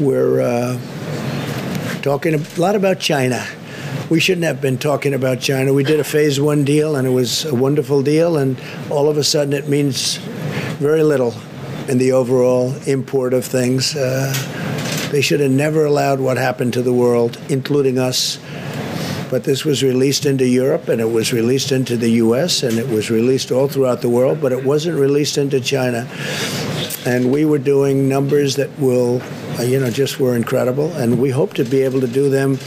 [0.00, 0.80] we're uh,
[2.02, 3.46] talking a lot about China.
[4.08, 5.72] We shouldn't have been talking about China.
[5.72, 8.56] We did a phase one deal, and it was a wonderful deal, and
[8.88, 10.18] all of a sudden it means
[10.78, 11.34] very little
[11.88, 13.96] in the overall import of things.
[13.96, 14.32] Uh,
[15.10, 18.38] they should have never allowed what happened to the world, including us.
[19.28, 22.88] But this was released into Europe, and it was released into the U.S., and it
[22.88, 26.08] was released all throughout the world, but it wasn't released into China
[27.06, 29.22] and we were doing numbers that will,
[29.60, 30.92] uh, you know, just were incredible.
[30.94, 32.58] And we hope to be able to do them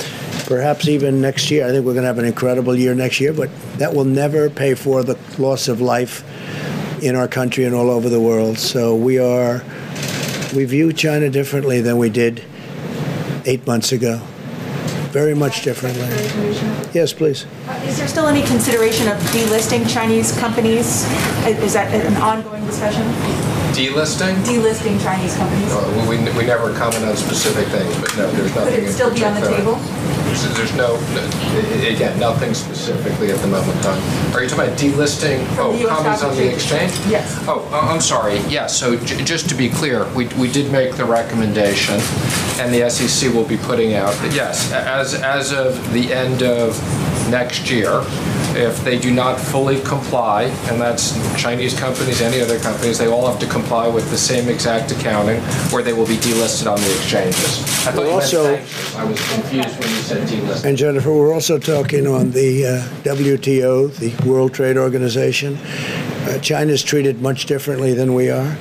[0.50, 1.66] perhaps even next year.
[1.66, 4.50] I think we're going to have an incredible year next year, but that will never
[4.50, 6.26] pay for the loss of life
[7.04, 8.58] in our country and all over the world.
[8.58, 9.64] So we are,
[10.56, 12.43] we view China differently than we did
[13.45, 14.18] eight months ago.
[15.14, 16.08] Very much differently.
[16.93, 17.45] Yes, please.
[17.86, 21.06] Is there still any consideration of delisting Chinese companies?
[21.45, 23.04] Is that an ongoing discussion?
[23.74, 24.36] Delisting?
[24.45, 25.72] Delisting Chinese companies?
[25.72, 29.14] Uh, We, we never comment on specific things, but no, there's nothing Could it still
[29.14, 29.78] be on the table?
[30.30, 34.02] There's there's no, no- again, nothing specifically at the moment in time.
[34.36, 36.92] Are you talking about delisting, oh, the US companies on the exchange.
[37.08, 37.36] Yes.
[37.48, 40.96] Oh, I- I'm sorry, yeah, so j- just to be clear, we, we did make
[40.96, 41.96] the recommendation,
[42.60, 46.78] and the SEC will be putting out, yes, as, as of the end of
[47.30, 48.02] next year,
[48.56, 53.28] if they do not fully comply, and that's Chinese companies, any other companies, they all
[53.28, 55.41] have to comply with the same exact accounting,
[55.74, 57.62] or they will be delisted on the exchanges.
[57.88, 58.95] I thought you Also- sanctions.
[58.95, 60.66] I was confused when you said delisting.
[60.66, 65.58] And Jennifer, we're also talking on the uh, WTO, the World Trade Organization.
[65.58, 68.58] Uh, China's treated much differently than we are.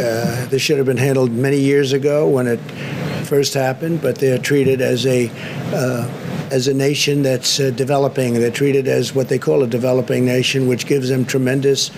[0.00, 2.60] Uh, this should have been handled many years ago when it
[3.28, 5.30] first happened, but they're treated as a
[5.72, 6.10] uh,
[6.50, 8.34] as a nation that's uh, developing.
[8.34, 11.90] They're treated as what they call a developing nation, which gives them tremendous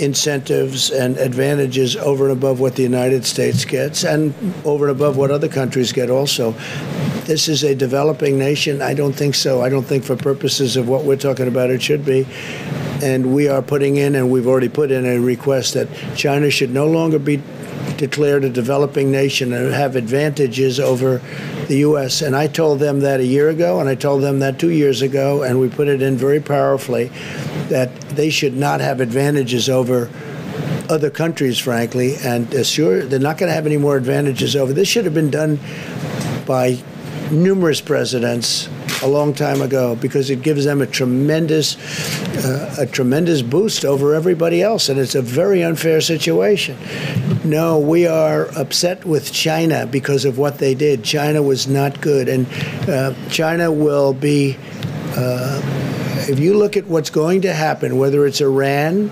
[0.00, 5.16] incentives and advantages over and above what the United States gets, and over and above
[5.16, 6.54] what other countries get also
[7.26, 8.80] this is a developing nation?
[8.80, 9.60] I don't think so.
[9.60, 12.26] I don't think, for purposes of what we're talking about, it should be.
[13.02, 16.70] And we are putting in, and we've already put in a request that China should
[16.70, 17.42] no longer be
[17.96, 21.20] declared a developing nation and have advantages over
[21.68, 22.22] the U.S.
[22.22, 25.02] And I told them that a year ago, and I told them that two years
[25.02, 27.10] ago, and we put it in very powerfully
[27.68, 30.10] that they should not have advantages over
[30.88, 32.16] other countries, frankly.
[32.16, 34.72] And uh, sure, they're not going to have any more advantages over.
[34.72, 35.58] This should have been done
[36.46, 36.78] by
[37.30, 38.68] numerous presidents
[39.02, 41.76] a long time ago because it gives them a tremendous
[42.44, 46.76] uh, a tremendous boost over everybody else and it's a very unfair situation
[47.46, 52.28] no we are upset with china because of what they did china was not good
[52.28, 52.46] and
[52.88, 54.56] uh, china will be
[55.16, 55.60] uh,
[56.28, 59.10] if you look at what's going to happen whether it's iran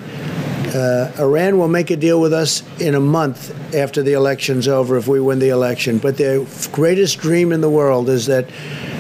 [0.75, 4.97] uh, Iran will make a deal with us in a month after the election's over
[4.97, 5.99] if we win the election.
[5.99, 8.49] But their greatest dream in the world is that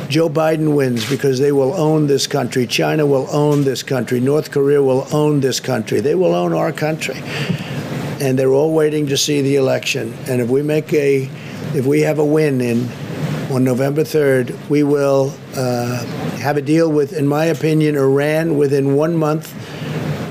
[0.08, 2.66] Joe Biden wins because they will own this country.
[2.66, 4.20] China will own this country.
[4.20, 6.00] North Korea will own this country.
[6.00, 7.16] They will own our country.
[8.24, 10.14] And they're all waiting to see the election.
[10.28, 11.28] And if we make a,
[11.74, 12.88] if we have a win in
[13.52, 16.02] on November 3rd, we will uh,
[16.38, 19.52] have a deal with, in my opinion, Iran within one month.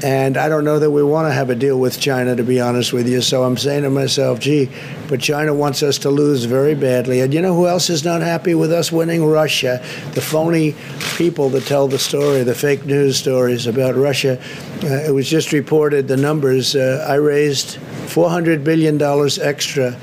[0.04, 2.60] And I don't know that we want to have a deal with China, to be
[2.60, 3.22] honest with you.
[3.22, 4.70] So I'm saying to myself, gee,
[5.08, 7.22] but China wants us to lose very badly.
[7.22, 9.26] And you know who else is not happy with us winning?
[9.26, 9.82] Russia.
[10.14, 10.76] The phony
[11.16, 14.42] people that tell the story, the fake news stories about Russia.
[14.84, 16.76] Uh, it was just reported the numbers.
[16.76, 17.78] Uh, I raised
[18.08, 19.02] $400 billion
[19.42, 19.98] extra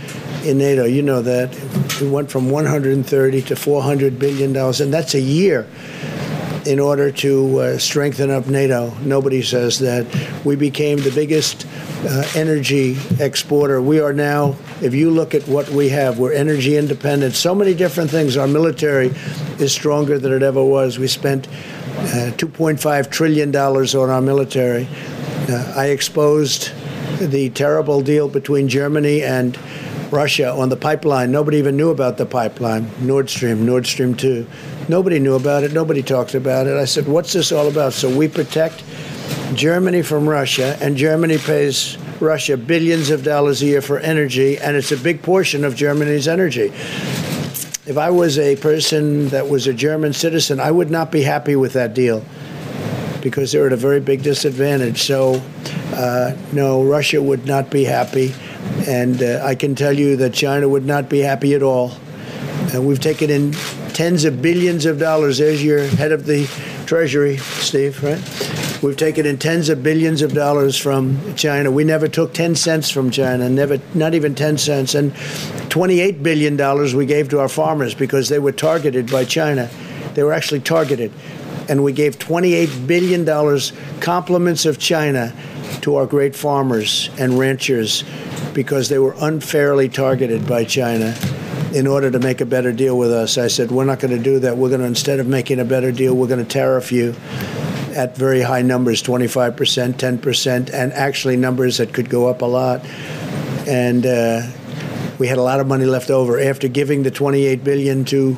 [0.45, 0.85] in NATO.
[0.85, 1.55] You know that.
[2.01, 5.67] We went from 130 to 400 billion dollars, and that's a year
[6.67, 8.93] in order to uh, strengthen up NATO.
[9.01, 10.07] Nobody says that.
[10.45, 11.67] We became the biggest
[12.05, 13.81] uh, energy exporter.
[13.81, 17.35] We are now, if you look at what we have, we're energy independent.
[17.35, 18.37] So many different things.
[18.37, 19.09] Our military
[19.59, 20.99] is stronger than it ever was.
[20.99, 24.89] We spent uh, $2.5 trillion on our military.
[25.49, 26.73] Uh, I exposed
[27.19, 29.59] the terrible deal between Germany and
[30.11, 31.31] Russia on the pipeline.
[31.31, 34.47] Nobody even knew about the pipeline, Nord Stream, Nord Stream 2.
[34.89, 35.73] Nobody knew about it.
[35.73, 36.77] Nobody talked about it.
[36.77, 37.93] I said, What's this all about?
[37.93, 38.83] So we protect
[39.55, 44.77] Germany from Russia, and Germany pays Russia billions of dollars a year for energy, and
[44.77, 46.73] it's a big portion of Germany's energy.
[47.87, 51.57] if I was a person that was a German citizen, I would not be happy
[51.57, 52.25] with that deal
[53.21, 55.03] because they're at a very big disadvantage.
[55.03, 55.43] So,
[55.93, 58.35] uh, no, Russia would not be happy.
[58.87, 61.93] And uh, I can tell you that China would not be happy at all.
[62.73, 63.53] And we've taken in
[63.93, 65.39] tens of billions of dollars.
[65.39, 66.47] There's your head of the
[66.87, 68.83] Treasury, Steve, right?
[68.83, 71.71] We've taken in tens of billions of dollars from China.
[71.71, 74.95] We never took 10 cents from China, never, not even 10 cents.
[74.95, 79.69] And $28 billion we gave to our farmers because they were targeted by China.
[80.15, 81.13] They were actually targeted.
[81.69, 83.25] And we gave $28 billion
[84.01, 85.35] compliments of China
[85.83, 88.05] to our great farmers and ranchers
[88.55, 91.17] because they were unfairly targeted by China
[91.73, 93.39] in order to make a better deal with us.
[93.39, 94.57] I said, we're not going to do that.
[94.57, 97.15] We're going to, instead of making a better deal, we're going to tariff you
[97.95, 102.85] at very high numbers 25%, 10%, and actually numbers that could go up a lot.
[103.67, 104.51] And uh,
[105.19, 108.37] we had a lot of money left over after giving the 28 billion to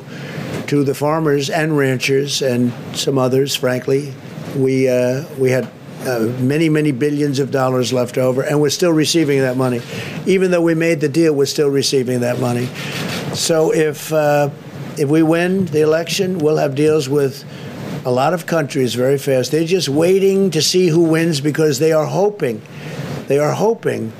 [0.67, 3.55] to the farmers and ranchers and some others.
[3.55, 4.13] Frankly,
[4.55, 5.69] we uh, we had
[6.05, 9.81] uh, many many billions of dollars left over, and we're still receiving that money.
[10.25, 12.67] Even though we made the deal, we're still receiving that money.
[13.33, 14.49] So if uh,
[14.97, 17.43] if we win the election, we'll have deals with
[18.05, 19.51] a lot of countries very fast.
[19.51, 22.61] They're just waiting to see who wins because they are hoping,
[23.27, 24.11] they are hoping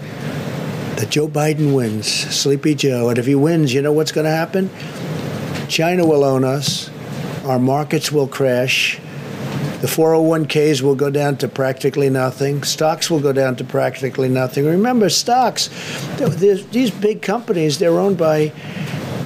[0.96, 3.10] that Joe Biden wins, Sleepy Joe.
[3.10, 4.70] And if he wins, you know what's going to happen?
[5.68, 6.90] China will own us,
[7.46, 9.00] our markets will crash,
[9.84, 14.66] the 401ks will go down to practically nothing, stocks will go down to practically nothing.
[14.66, 15.68] Remember, stocks,
[16.16, 18.54] these big companies, they're owned by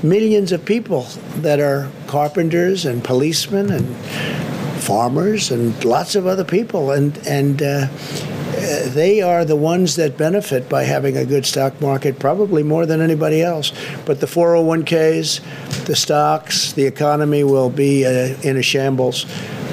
[0.01, 1.03] millions of people
[1.41, 3.95] that are carpenters and policemen and
[4.81, 7.85] farmers and lots of other people, and and uh,
[8.95, 12.99] they are the ones that benefit by having a good stock market, probably more than
[12.99, 13.71] anybody else.
[14.07, 19.27] But the 401ks, the stocks, the economy will be uh, in a shambles.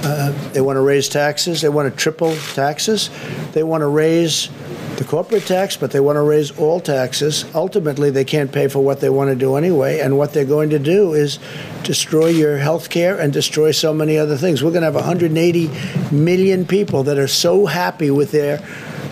[0.05, 1.63] Uh, they want to raise taxes.
[1.63, 3.11] They want to triple taxes.
[3.53, 4.51] They want to raise
[4.97, 7.45] the corporate tax, but they want to raise all taxes.
[7.55, 10.01] Ultimately, they can't pay for what they want to do anyway.
[10.01, 11.39] And what they're going to do is
[11.83, 14.63] destroy your health care and destroy so many other things.
[14.63, 15.71] We're going to have 180
[16.15, 18.59] million people that are so happy with their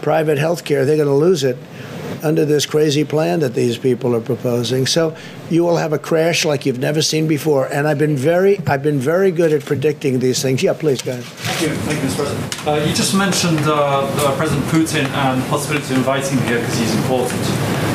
[0.02, 1.56] private health care, they're going to lose it
[2.22, 4.86] under this crazy plan that these people are proposing.
[4.86, 5.16] So
[5.50, 7.66] you will have a crash like you've never seen before.
[7.66, 10.62] And I've been very, I've been very good at predicting these things.
[10.62, 11.24] Yeah, please go ahead.
[11.24, 12.16] Thank you, thank you, Mr.
[12.16, 12.66] President.
[12.66, 16.58] Uh, you just mentioned uh, uh, President Putin and the possibility of inviting him here
[16.60, 17.42] because he's important.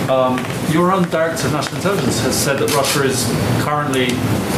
[0.09, 0.37] Um,
[0.71, 3.25] your own director of national intelligence has said that Russia is
[3.63, 4.07] currently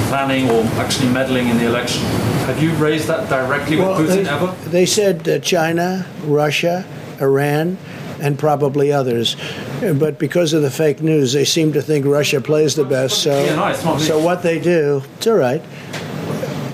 [0.10, 2.04] planning or actually meddling in the election.
[2.46, 4.70] Have you raised that directly with Putin they, ever?
[4.70, 6.86] They said uh, China, Russia,
[7.20, 7.78] Iran,
[8.22, 9.36] and probably others.
[9.82, 13.22] But because of the fake news, they seem to think Russia plays the best.
[13.22, 14.04] So, Yeah, no, it's not me.
[14.04, 15.62] so what they do, it's all right.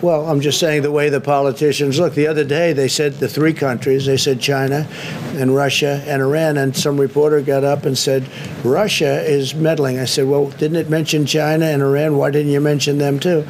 [0.01, 2.13] Well, I'm just saying the way the politicians look.
[2.13, 4.05] The other day, they said the three countries.
[4.05, 4.87] They said China,
[5.33, 6.57] and Russia and Iran.
[6.57, 8.27] And some reporter got up and said
[8.63, 9.97] Russia is meddling.
[9.97, 12.17] I said, well, didn't it mention China and Iran?
[12.17, 13.47] Why didn't you mention them too?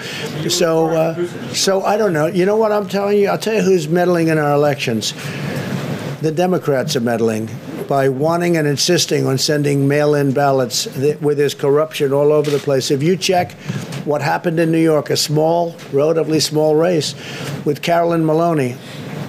[0.48, 2.28] So, uh, so I don't know.
[2.28, 3.28] You know what I'm telling you?
[3.28, 5.14] I'll tell you who's meddling in our elections.
[6.22, 7.50] The Democrats are meddling
[7.88, 12.60] by wanting and insisting on sending mail-in ballots th- where there's corruption all over the
[12.60, 12.92] place.
[12.92, 13.52] If you check
[14.06, 17.16] what happened in New York, a small, relatively small race
[17.66, 18.76] with Carolyn Maloney,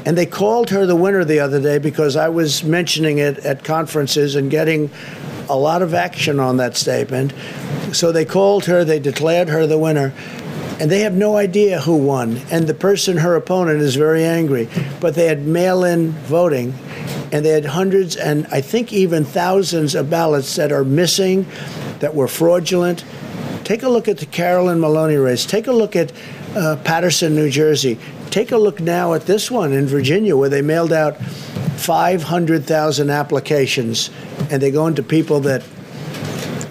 [0.04, 3.64] and they called her the winner the other day because I was mentioning it at
[3.64, 4.90] conferences and getting
[5.48, 7.32] a lot of action on that statement.
[7.92, 10.12] So they called her, they declared her the winner.
[10.78, 12.42] And they have no idea who won.
[12.50, 14.68] And the person, her opponent, is very angry.
[15.00, 16.74] But they had mail in voting,
[17.32, 21.46] and they had hundreds and I think even thousands of ballots that are missing,
[22.00, 23.04] that were fraudulent.
[23.64, 25.44] Take a look at the Carolyn Maloney race.
[25.44, 26.12] Take a look at
[26.54, 27.98] uh, Paterson, New Jersey.
[28.30, 34.10] Take a look now at this one in Virginia, where they mailed out 500,000 applications,
[34.50, 35.64] and they go into people that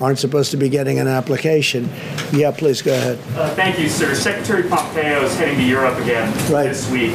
[0.02, 1.90] aren't supposed to be getting an application.
[2.32, 3.20] Yeah, please go ahead.
[3.36, 4.14] Uh, thank you, sir.
[4.14, 7.14] Secretary Pompeo is heading to Europe again this week.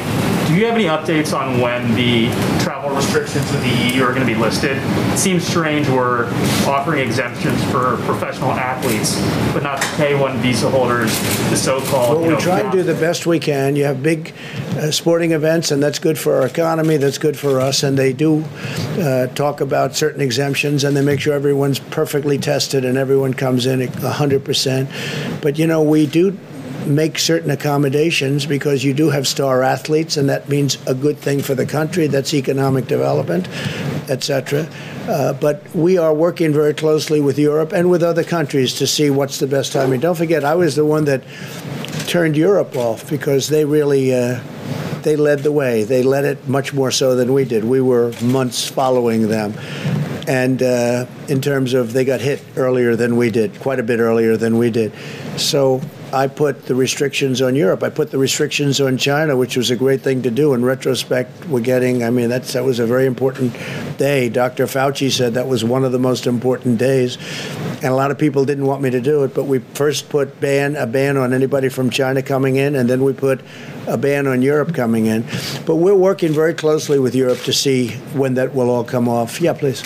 [0.51, 2.27] Do you have any updates on when the
[2.61, 4.75] travel restrictions with the EU are going to be lifted?
[4.75, 6.25] It seems strange we're
[6.67, 9.15] offering exemptions for professional athletes,
[9.53, 11.17] but not the K-1 visa holders,
[11.49, 12.17] the so-called.
[12.17, 13.77] Well, you we know, try and do the best we can.
[13.77, 14.33] You have big
[14.71, 16.97] uh, sporting events, and that's good for our economy.
[16.97, 17.81] That's good for us.
[17.81, 18.43] And they do
[18.99, 23.65] uh, talk about certain exemptions, and they make sure everyone's perfectly tested and everyone comes
[23.65, 25.41] in at 100%.
[25.41, 26.37] But, you know, we do
[26.85, 31.41] make certain accommodations because you do have star athletes, and that means a good thing
[31.41, 32.07] for the country.
[32.07, 33.47] That's economic development,
[34.09, 34.67] etc.
[35.07, 39.09] Uh, but we are working very closely with Europe and with other countries to see
[39.09, 39.99] what's the best timing.
[39.99, 41.23] Don't forget, I was the one that
[42.07, 44.39] turned Europe off because they really uh,
[45.03, 45.83] they led the way.
[45.83, 47.63] They led it much more so than we did.
[47.63, 49.53] We were months following them,
[50.27, 53.99] and uh, in terms of they got hit earlier than we did, quite a bit
[53.99, 54.93] earlier than we did.
[55.37, 55.81] So
[56.13, 57.83] I put the restrictions on Europe.
[57.83, 60.53] I put the restrictions on China, which was a great thing to do.
[60.53, 62.03] In retrospect, we're getting.
[62.03, 63.53] I mean, that's that was a very important
[63.97, 64.27] day.
[64.27, 64.65] Dr.
[64.65, 67.17] Fauci said that was one of the most important days,
[67.81, 69.33] and a lot of people didn't want me to do it.
[69.33, 73.03] But we first put ban a ban on anybody from China coming in, and then
[73.03, 73.41] we put
[73.87, 75.25] a ban on Europe coming in.
[75.65, 79.41] But we're working very closely with Europe to see when that will all come off.
[79.41, 79.81] Yeah, please.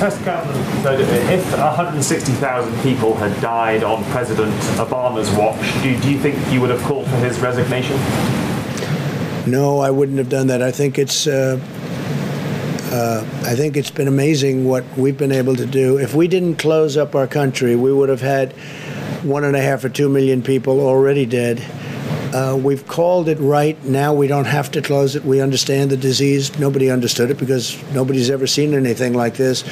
[0.00, 6.70] If 160,000 people had died on President Obama's watch, do, do you think you would
[6.70, 7.96] have called for his resignation?
[9.50, 10.62] No, I wouldn't have done that.
[10.62, 11.26] I think it's.
[11.26, 11.58] Uh,
[12.90, 15.98] uh, I think it's been amazing what we've been able to do.
[15.98, 18.52] If we didn't close up our country, we would have had
[19.22, 21.62] one and a half or two million people already dead.
[22.34, 23.82] Uh, we've called it right.
[23.84, 25.24] Now we don't have to close it.
[25.24, 26.58] We understand the disease.
[26.58, 29.62] Nobody understood it because nobody's ever seen anything like this.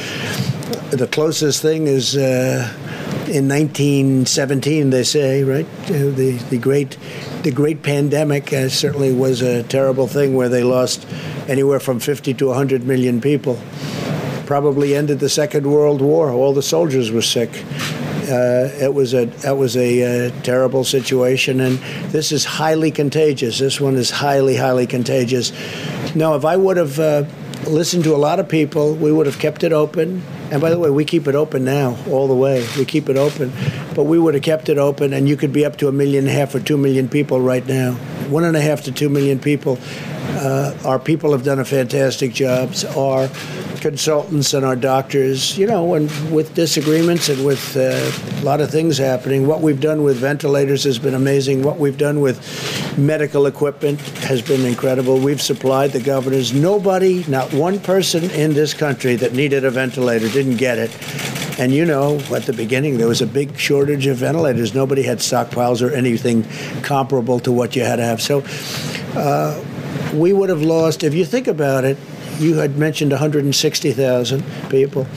[0.90, 2.72] The closest thing is uh,
[3.28, 5.66] in 1917, they say, right?
[5.86, 6.96] The the great
[7.42, 11.06] the great pandemic uh, certainly was a terrible thing where they lost
[11.48, 13.58] anywhere from 50 to 100 million people.
[14.46, 16.30] Probably ended the Second World War.
[16.30, 17.50] All the soldiers were sick.
[18.30, 21.78] Uh, it was a that was a uh, terrible situation, and
[22.12, 23.58] this is highly contagious.
[23.58, 25.50] This one is highly, highly contagious.
[26.14, 27.24] Now, if I would have uh,
[27.66, 30.22] listened to a lot of people, we would have kept it open.
[30.50, 32.66] And by the way, we keep it open now, all the way.
[32.78, 33.52] We keep it open,
[33.94, 36.26] but we would have kept it open, and you could be up to a million
[36.26, 37.92] and a half or two million people right now.
[38.28, 39.78] One and a half to two million people.
[40.30, 42.74] Uh, our people have done a fantastic job.
[42.96, 43.28] Our
[43.80, 48.70] consultants and our doctors, you know, and with disagreements and with uh, a lot of
[48.70, 51.62] things happening, what we've done with ventilators has been amazing.
[51.62, 52.38] What we've done with
[52.98, 55.18] medical equipment has been incredible.
[55.18, 56.52] We've supplied the governors.
[56.52, 60.96] Nobody, not one person in this country that needed a ventilator didn't get it.
[61.58, 64.74] And you know, at the beginning, there was a big shortage of ventilators.
[64.74, 66.44] Nobody had stockpiles or anything
[66.82, 68.22] comparable to what you had to have.
[68.22, 68.44] So
[69.18, 69.60] uh,
[70.14, 71.98] we would have lost, if you think about it,
[72.38, 75.08] you had mentioned 160,000 people.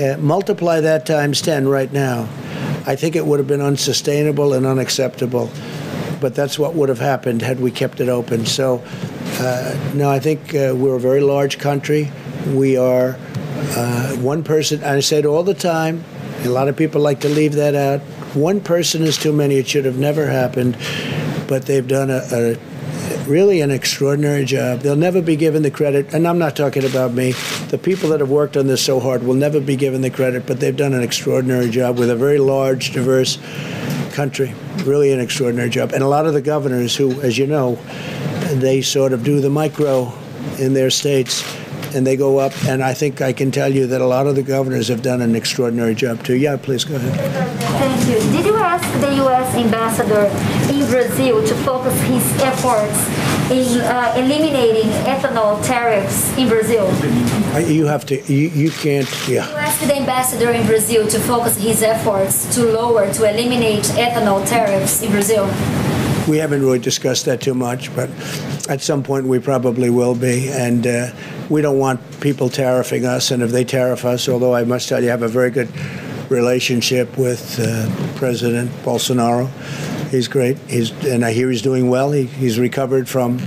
[0.00, 2.22] Uh, multiply that times 10 right now.
[2.86, 5.50] I think it would have been unsustainable and unacceptable.
[6.22, 8.46] But that's what would have happened had we kept it open.
[8.46, 8.82] So,
[9.38, 12.10] uh, no, I think uh, we're a very large country.
[12.46, 13.18] We are
[13.58, 16.04] uh, one person, I said all the time,
[16.44, 18.00] a lot of people like to leave that out.
[18.34, 19.56] One person is too many.
[19.56, 20.76] It should have never happened.
[21.48, 22.56] But they've done a, a
[23.26, 24.80] really an extraordinary job.
[24.80, 27.32] They'll never be given the credit, and I'm not talking about me.
[27.70, 30.46] The people that have worked on this so hard will never be given the credit,
[30.46, 33.38] but they've done an extraordinary job with a very large, diverse
[34.12, 34.54] country.
[34.84, 35.92] Really an extraordinary job.
[35.92, 37.76] And a lot of the governors who, as you know,
[38.54, 40.12] they sort of do the micro
[40.58, 41.42] in their states
[41.94, 42.52] and they go up.
[42.64, 45.20] And I think I can tell you that a lot of the governors have done
[45.20, 46.36] an extraordinary job too.
[46.36, 47.14] Yeah, please go ahead.
[47.60, 48.30] Thank you.
[48.36, 49.54] Did you ask the U.S.
[49.54, 50.26] ambassador
[50.72, 53.17] in Brazil to focus his efforts
[53.50, 56.86] in uh, eliminating ethanol tariffs in Brazil?
[57.60, 58.20] You have to.
[58.32, 59.08] You, you can't.
[59.28, 59.48] Yeah.
[59.48, 64.46] You asked the ambassador in Brazil to focus his efforts to lower, to eliminate ethanol
[64.46, 65.46] tariffs in Brazil.
[66.28, 68.10] We haven't really discussed that too much, but
[68.68, 70.50] at some point we probably will be.
[70.50, 71.10] And uh,
[71.48, 73.30] we don't want people tariffing us.
[73.30, 75.70] And if they tariff us, although I must tell you, I have a very good
[76.28, 79.48] relationship with uh, President Bolsonaro.
[80.10, 80.56] He's great.
[80.68, 82.12] He's and I hear he's doing well.
[82.12, 83.38] He, he's recovered from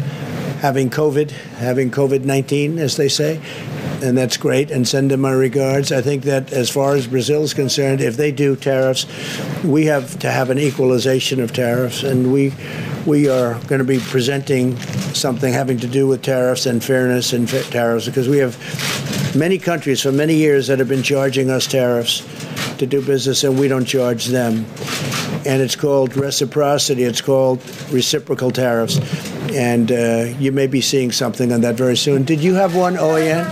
[0.62, 3.42] having COVID, having COVID 19, as they say.
[4.04, 5.92] And that's great, and send him my regards.
[5.92, 9.06] I think that as far as Brazil is concerned, if they do tariffs,
[9.64, 12.52] we have to have an equalization of tariffs, and we
[13.06, 14.78] we are going to be presenting
[15.14, 18.56] something having to do with tariffs and fairness and fa- tariffs because we have
[19.36, 22.22] many countries for many years that have been charging us tariffs
[22.78, 24.66] to do business, and we don't charge them.
[25.46, 27.04] And it's called reciprocity.
[27.04, 27.60] It's called
[27.92, 29.00] reciprocal tariffs.
[29.52, 32.24] And uh, you may be seeing something on that very soon.
[32.24, 33.46] Did you have one, OAN?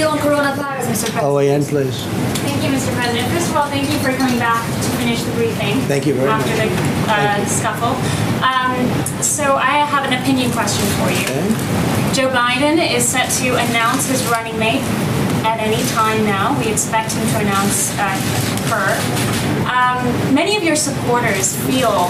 [0.00, 1.10] On coronavirus, Mr.
[1.12, 1.22] President.
[1.22, 2.04] OAN, please.
[2.40, 2.94] Thank you, Mr.
[2.94, 3.28] President.
[3.32, 5.80] First of all, thank you for coming back to finish the briefing.
[5.90, 6.46] Thank you very much.
[6.46, 7.94] After the uh, scuffle.
[8.40, 11.28] Um, so I have an opinion question for you.
[12.14, 14.80] Joe Biden is set to announce his running mate
[15.44, 16.58] at any time now.
[16.58, 18.14] We expect him to announce uh,
[18.70, 18.88] her.
[19.70, 22.08] Um, many of your supporters feel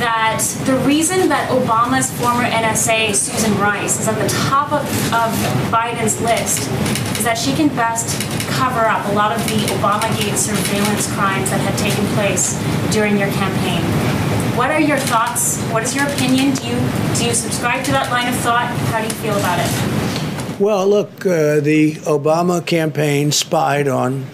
[0.00, 5.30] that the reason that Obama's former NSA, Susan Rice, is at the top of, of
[5.68, 6.70] Biden's list
[7.18, 8.16] is that she can best
[8.48, 12.56] cover up a lot of the Obamagate surveillance crimes that had taken place
[12.92, 13.84] during your campaign.
[14.56, 15.60] What are your thoughts?
[15.72, 16.54] What is your opinion?
[16.54, 16.78] Do you
[17.16, 18.66] do you subscribe to that line of thought?
[18.92, 20.09] How do you feel about it?
[20.60, 24.26] Well, look, uh, the Obama campaign spied on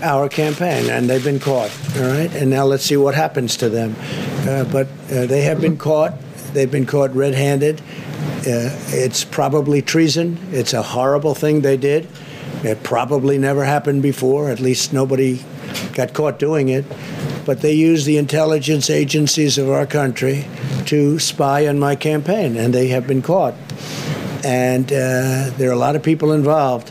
[0.00, 1.76] our campaign, and they've been caught.
[1.96, 3.96] All right, and now let's see what happens to them.
[4.48, 6.14] Uh, but uh, they have been caught.
[6.52, 7.80] They've been caught red-handed.
[7.80, 10.38] Uh, it's probably treason.
[10.52, 12.06] It's a horrible thing they did.
[12.62, 14.50] It probably never happened before.
[14.50, 15.44] At least nobody
[15.92, 16.84] got caught doing it.
[17.44, 20.46] But they used the intelligence agencies of our country
[20.86, 23.54] to spy on my campaign, and they have been caught.
[24.48, 26.90] And uh, there are a lot of people involved.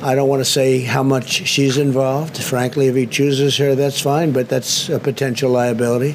[0.00, 2.40] I don't want to say how much she's involved.
[2.40, 6.14] Frankly, if he chooses her, that's fine, but that's a potential liability.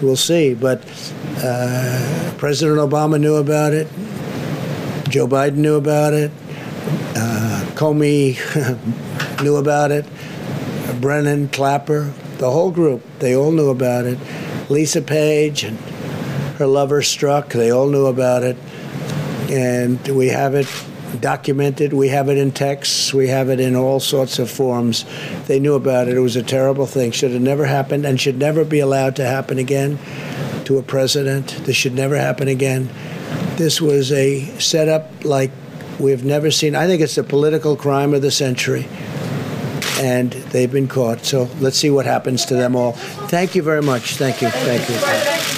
[0.00, 0.54] We'll see.
[0.54, 0.84] But
[1.42, 3.88] uh, President Obama knew about it.
[5.08, 6.30] Joe Biden knew about it.
[7.16, 8.38] Uh, Comey
[9.42, 10.06] knew about it.
[11.00, 14.20] Brennan, Clapper, the whole group, they all knew about it.
[14.70, 15.76] Lisa Page and
[16.58, 18.56] her lover Strzok, they all knew about it.
[19.50, 20.66] And we have it
[21.20, 21.92] documented.
[21.92, 23.12] We have it in texts.
[23.12, 25.04] We have it in all sorts of forms.
[25.46, 26.16] They knew about it.
[26.16, 27.12] It was a terrible thing.
[27.12, 29.98] Should have never happened and should never be allowed to happen again
[30.64, 31.48] to a president.
[31.64, 32.88] This should never happen again.
[33.56, 35.50] This was a setup like
[35.98, 36.74] we've never seen.
[36.74, 38.88] I think it's the political crime of the century.
[40.00, 41.24] And they've been caught.
[41.24, 42.92] So let's see what happens to them all.
[42.92, 44.16] Thank you very much.
[44.16, 44.50] Thank you.
[44.50, 45.53] Thank you.